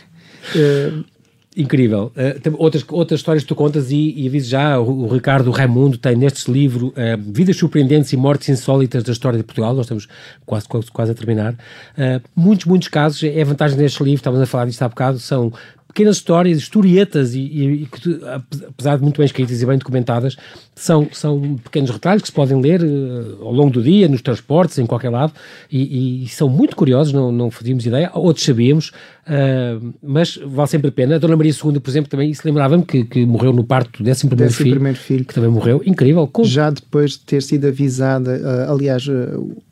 é 0.56 0.92
Incrível. 1.56 2.12
Uh, 2.16 2.54
outras, 2.58 2.84
outras 2.88 3.18
histórias 3.18 3.42
que 3.42 3.48
tu 3.48 3.56
contas 3.56 3.90
e, 3.90 4.14
e 4.16 4.28
aviso 4.28 4.48
já, 4.48 4.78
o, 4.78 5.04
o 5.04 5.08
Ricardo 5.08 5.50
Raimundo 5.50 5.98
tem 5.98 6.14
neste 6.14 6.50
livro 6.50 6.88
uh, 6.88 6.92
Vidas 7.18 7.56
Surpreendentes 7.56 8.12
e 8.12 8.16
Mortes 8.16 8.48
Insólitas 8.48 9.02
da 9.02 9.10
História 9.10 9.36
de 9.36 9.42
Portugal, 9.42 9.74
nós 9.74 9.86
estamos 9.86 10.06
quase, 10.46 10.68
quase, 10.68 10.90
quase 10.92 11.10
a 11.10 11.14
terminar. 11.14 11.54
Uh, 11.54 12.22
muitos, 12.36 12.66
muitos 12.66 12.86
casos, 12.86 13.24
é 13.24 13.42
a 13.42 13.44
vantagem 13.44 13.76
deste 13.76 14.00
livro, 14.02 14.20
estávamos 14.20 14.44
a 14.44 14.46
falar 14.46 14.66
disto 14.66 14.82
há 14.82 14.88
bocado, 14.88 15.18
são 15.18 15.52
pequenas 15.90 16.16
histórias, 16.16 16.58
historietas, 16.58 17.34
e, 17.34 17.40
e, 17.40 17.86
que, 17.86 18.20
apesar 18.68 18.96
de 18.96 19.02
muito 19.02 19.18
bem 19.18 19.26
escritas 19.26 19.60
e 19.60 19.66
bem 19.66 19.76
documentadas, 19.76 20.36
são, 20.74 21.08
são 21.12 21.56
pequenos 21.56 21.90
retalhos 21.90 22.22
que 22.22 22.28
se 22.28 22.32
podem 22.32 22.60
ler 22.60 22.80
uh, 22.80 23.44
ao 23.44 23.52
longo 23.52 23.70
do 23.70 23.82
dia, 23.82 24.08
nos 24.08 24.22
transportes, 24.22 24.78
em 24.78 24.86
qualquer 24.86 25.10
lado, 25.10 25.32
e, 25.70 26.24
e 26.24 26.28
são 26.28 26.48
muito 26.48 26.76
curiosos, 26.76 27.12
não, 27.12 27.32
não 27.32 27.50
fazíamos 27.50 27.84
ideia, 27.84 28.08
outros 28.14 28.46
sabíamos, 28.46 28.90
uh, 29.26 29.92
mas 30.00 30.36
vale 30.36 30.68
sempre 30.68 30.88
a 30.88 30.92
pena. 30.92 31.16
A 31.16 31.18
Dona 31.18 31.36
Maria 31.36 31.52
II, 31.52 31.80
por 31.80 31.90
exemplo, 31.90 32.08
também 32.08 32.32
se 32.32 32.46
lembrava-me 32.46 32.84
que, 32.84 33.04
que 33.04 33.26
morreu 33.26 33.52
no 33.52 33.64
parto 33.64 34.00
do 34.02 34.08
11 34.08 34.28
primeiro, 34.28 34.52
filho, 34.52 34.70
primeiro 34.70 34.98
filho, 34.98 35.24
que 35.24 35.34
também 35.34 35.50
morreu, 35.50 35.82
incrível. 35.84 36.24
Com... 36.28 36.44
Já 36.44 36.70
depois 36.70 37.12
de 37.12 37.20
ter 37.20 37.42
sido 37.42 37.66
avisada, 37.66 38.38
uh, 38.38 38.72
aliás, 38.72 39.08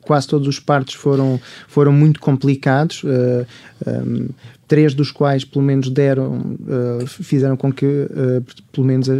quase 0.01 0.27
todos 0.27 0.49
os 0.49 0.59
partos 0.59 0.95
foram, 0.95 1.39
foram 1.67 1.93
muito 1.93 2.19
complicados, 2.19 3.03
um, 3.05 4.27
três 4.69 4.93
dos 4.93 5.11
quais 5.11 5.43
pelo 5.43 5.65
menos 5.65 5.89
deram, 5.89 6.37
uh, 6.37 7.05
fizeram 7.07 7.57
com 7.57 7.73
que 7.73 7.85
uh, 7.85 8.41
pelo 8.71 8.85
menos 8.87 9.07
uh, 9.07 9.13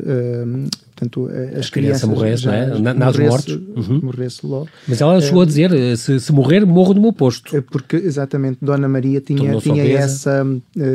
Portanto, 1.00 1.30
as 1.58 1.68
a 1.68 1.72
criança 1.72 2.08
morresse, 2.08 2.44
já, 2.44 2.52
não 2.68 2.90
é? 2.90 2.94
Nas 2.94 3.18
mortes. 3.18 3.56
Uhum. 3.56 4.02
Morresse 4.04 4.46
logo. 4.46 4.68
Mas 4.86 5.00
ela 5.00 5.22
chegou 5.22 5.44
a 5.44 5.46
dizer: 5.46 5.98
se, 5.98 6.20
se 6.20 6.32
morrer, 6.34 6.66
morro 6.66 6.94
no 6.94 7.02
meu 7.02 7.14
posto. 7.14 7.62
Porque, 7.64 7.96
exatamente, 7.96 8.58
Dona 8.62 8.90
Maria 8.90 9.22
tinha, 9.22 9.58
tinha, 9.60 9.84
essa, 9.98 10.46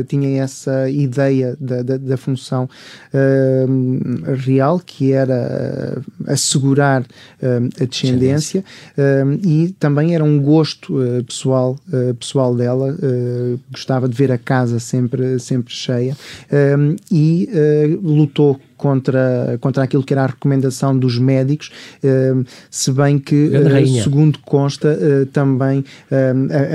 tinha 0.06 0.42
essa 0.42 0.90
ideia 0.90 1.56
da, 1.58 1.82
da, 1.82 1.96
da 1.96 2.16
função 2.18 2.68
uh, 3.14 4.34
real, 4.34 4.78
que 4.84 5.12
era 5.12 6.02
assegurar 6.26 7.02
uh, 7.02 7.82
a 7.82 7.84
descendência, 7.86 8.62
uh, 8.98 9.46
e 9.46 9.74
também 9.78 10.14
era 10.14 10.22
um 10.22 10.38
gosto 10.40 10.94
pessoal, 11.26 11.78
pessoal 12.18 12.54
dela, 12.54 12.96
gostava 13.70 14.08
de 14.08 14.14
ver 14.14 14.30
a 14.30 14.38
casa 14.38 14.78
sempre, 14.78 15.38
sempre 15.38 15.72
cheia, 15.72 16.16
e 17.10 17.48
lutou 18.02 18.60
contra, 18.84 19.56
contra 19.62 19.82
aquilo 19.82 20.02
que 20.02 20.12
era 20.12 20.24
a 20.24 20.26
recomendação 20.26 20.94
dos 20.94 21.18
médicos, 21.18 21.72
eh, 22.02 22.34
se 22.70 22.92
bem 22.92 23.18
que, 23.18 23.50
eh, 23.54 24.02
segundo 24.02 24.38
consta, 24.40 24.88
eh, 24.88 25.26
também 25.32 25.82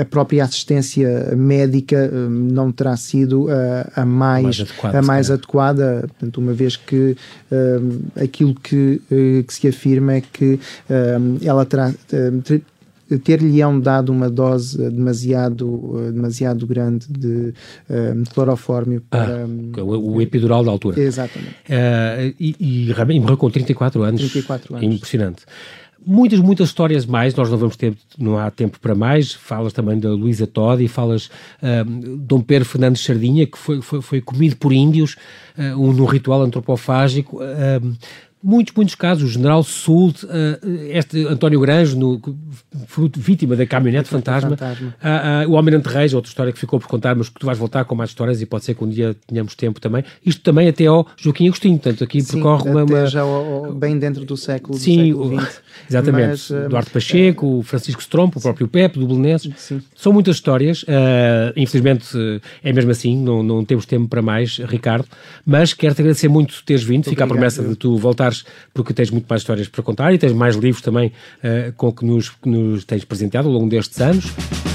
a, 0.00 0.04
própria 0.04 0.42
assistência 0.42 1.32
médica 1.36 2.10
não 2.10 2.72
terá 2.72 2.96
sido 2.96 3.46
a, 3.48 4.02
a 4.02 4.04
mais, 4.04 4.42
mais 4.42 4.60
adequada, 4.60 4.98
a 4.98 5.02
mais 5.02 5.30
adequada. 5.30 6.00
Portanto, 6.08 6.38
uma 6.38 6.52
vez 6.52 6.76
que 6.76 7.16
aquilo 8.20 8.56
que, 8.56 9.00
que 9.46 9.54
se 9.54 9.68
afirma 9.68 10.14
é 10.14 10.20
que 10.20 10.58
ela 11.42 11.64
terá 11.64 11.92
ter-lhe-ão 13.18 13.78
dado 13.80 14.12
uma 14.12 14.30
dose 14.30 14.78
demasiado, 14.90 16.10
demasiado 16.12 16.66
grande 16.66 17.06
de, 17.08 17.52
de 17.52 18.30
clorofórmio 18.32 19.02
ah, 19.10 19.16
para. 19.16 19.44
Ah, 19.44 19.82
o, 19.84 20.20
epidural 20.20 20.64
da 20.64 20.70
altura. 20.70 21.00
Exatamente. 21.00 21.54
Uh, 21.68 22.34
e, 22.38 22.56
e, 22.60 22.90
e 22.90 23.20
morreu 23.20 23.36
com 23.36 23.50
34 23.50 24.02
anos. 24.02 24.20
34 24.20 24.76
anos. 24.76 24.94
Impressionante 24.94 25.42
muitas, 26.04 26.38
muitas 26.38 26.68
histórias 26.68 27.04
mais, 27.06 27.34
nós 27.34 27.50
não 27.50 27.58
vamos 27.58 27.76
ter, 27.76 27.94
não 28.18 28.38
há 28.38 28.50
tempo 28.50 28.78
para 28.80 28.94
mais, 28.94 29.32
falas 29.32 29.72
também 29.72 29.98
da 29.98 30.10
Luísa 30.10 30.46
Todd 30.46 30.82
e 30.82 30.88
falas 30.88 31.26
uh, 31.62 32.16
Dom 32.16 32.40
Pedro 32.40 32.68
Fernandes 32.68 33.02
Sardinha, 33.02 33.46
que 33.46 33.58
foi, 33.58 33.82
foi, 33.82 34.00
foi 34.00 34.20
comido 34.20 34.56
por 34.56 34.72
índios 34.72 35.16
uh, 35.58 35.80
um, 35.80 35.92
num 35.92 36.06
ritual 36.06 36.42
antropofágico, 36.42 37.40
muitos, 38.42 38.74
muitos 38.74 38.94
casos. 38.94 39.24
O 39.24 39.28
general 39.28 39.62
Sult, 39.62 40.24
uh, 40.24 40.28
este 40.90 41.26
António 41.26 41.60
Granjo, 41.60 41.96
no, 41.96 42.20
fruto, 42.86 43.20
vítima 43.20 43.54
da 43.54 43.66
caminhonete 43.66 44.08
fantasma. 44.08 44.50
fantasma. 44.50 44.94
Uh, 45.02 45.48
uh, 45.48 45.52
o 45.52 45.56
Almirante 45.56 45.88
Reis, 45.88 46.14
outra 46.14 46.28
história 46.28 46.52
que 46.52 46.58
ficou 46.58 46.78
por 46.80 46.88
contar, 46.88 47.14
mas 47.14 47.28
que 47.28 47.38
tu 47.38 47.46
vais 47.46 47.58
voltar 47.58 47.84
com 47.84 47.94
mais 47.94 48.10
histórias 48.10 48.40
e 48.40 48.46
pode 48.46 48.64
ser 48.64 48.74
que 48.74 48.84
um 48.84 48.88
dia 48.88 49.14
tenhamos 49.26 49.54
tempo 49.54 49.80
também. 49.80 50.04
Isto 50.24 50.42
também 50.42 50.68
até 50.68 50.86
ao 50.86 51.06
Joaquim 51.16 51.48
Agostinho, 51.48 51.78
portanto 51.78 52.04
aqui 52.04 52.20
Sim, 52.20 52.34
percorre 52.34 52.70
uma... 52.70 52.84
uma... 52.84 53.06
já 53.06 53.22
bem 53.74 53.98
dentro 53.98 54.24
do 54.24 54.36
século 54.36 54.78
Sim, 54.78 55.12
do 55.12 55.24
século 55.24 55.48
exatamente. 55.88 56.28
Mas, 56.28 56.50
uh, 56.50 56.68
Duarte 56.68 56.90
Pacheco, 56.90 57.62
Francisco 57.62 58.00
Strompo, 58.00 58.38
o 58.38 58.42
próprio 58.42 58.68
Pepe, 58.68 58.98
do 58.98 59.06
Belenenses. 59.06 59.52
São 59.94 60.12
muitas 60.12 60.36
histórias. 60.36 60.84
Infelizmente 61.56 62.06
é 62.62 62.72
mesmo 62.72 62.90
assim, 62.90 63.16
não, 63.16 63.42
não 63.42 63.64
temos 63.64 63.86
tempo 63.86 64.08
para 64.08 64.22
mais, 64.22 64.58
Ricardo, 64.58 65.06
mas 65.44 65.72
quero-te 65.72 66.00
agradecer 66.00 66.28
muito 66.28 66.62
teres 66.64 66.82
vindo. 66.82 67.04
Fica 67.04 67.24
a 67.24 67.26
promessa 67.26 67.62
de 67.62 67.74
tu 67.76 67.96
porque 68.72 68.92
tens 68.92 69.10
muito 69.10 69.26
mais 69.28 69.42
histórias 69.42 69.68
para 69.68 69.82
contar 69.82 70.12
e 70.12 70.18
tens 70.18 70.32
mais 70.32 70.56
livros 70.56 70.82
também 70.82 71.08
uh, 71.08 71.72
com 71.76 71.92
que 71.92 72.04
nos, 72.04 72.32
nos 72.44 72.84
tens 72.84 73.04
presenteado 73.04 73.48
ao 73.48 73.54
longo 73.54 73.68
destes 73.68 74.00
anos. 74.00 74.69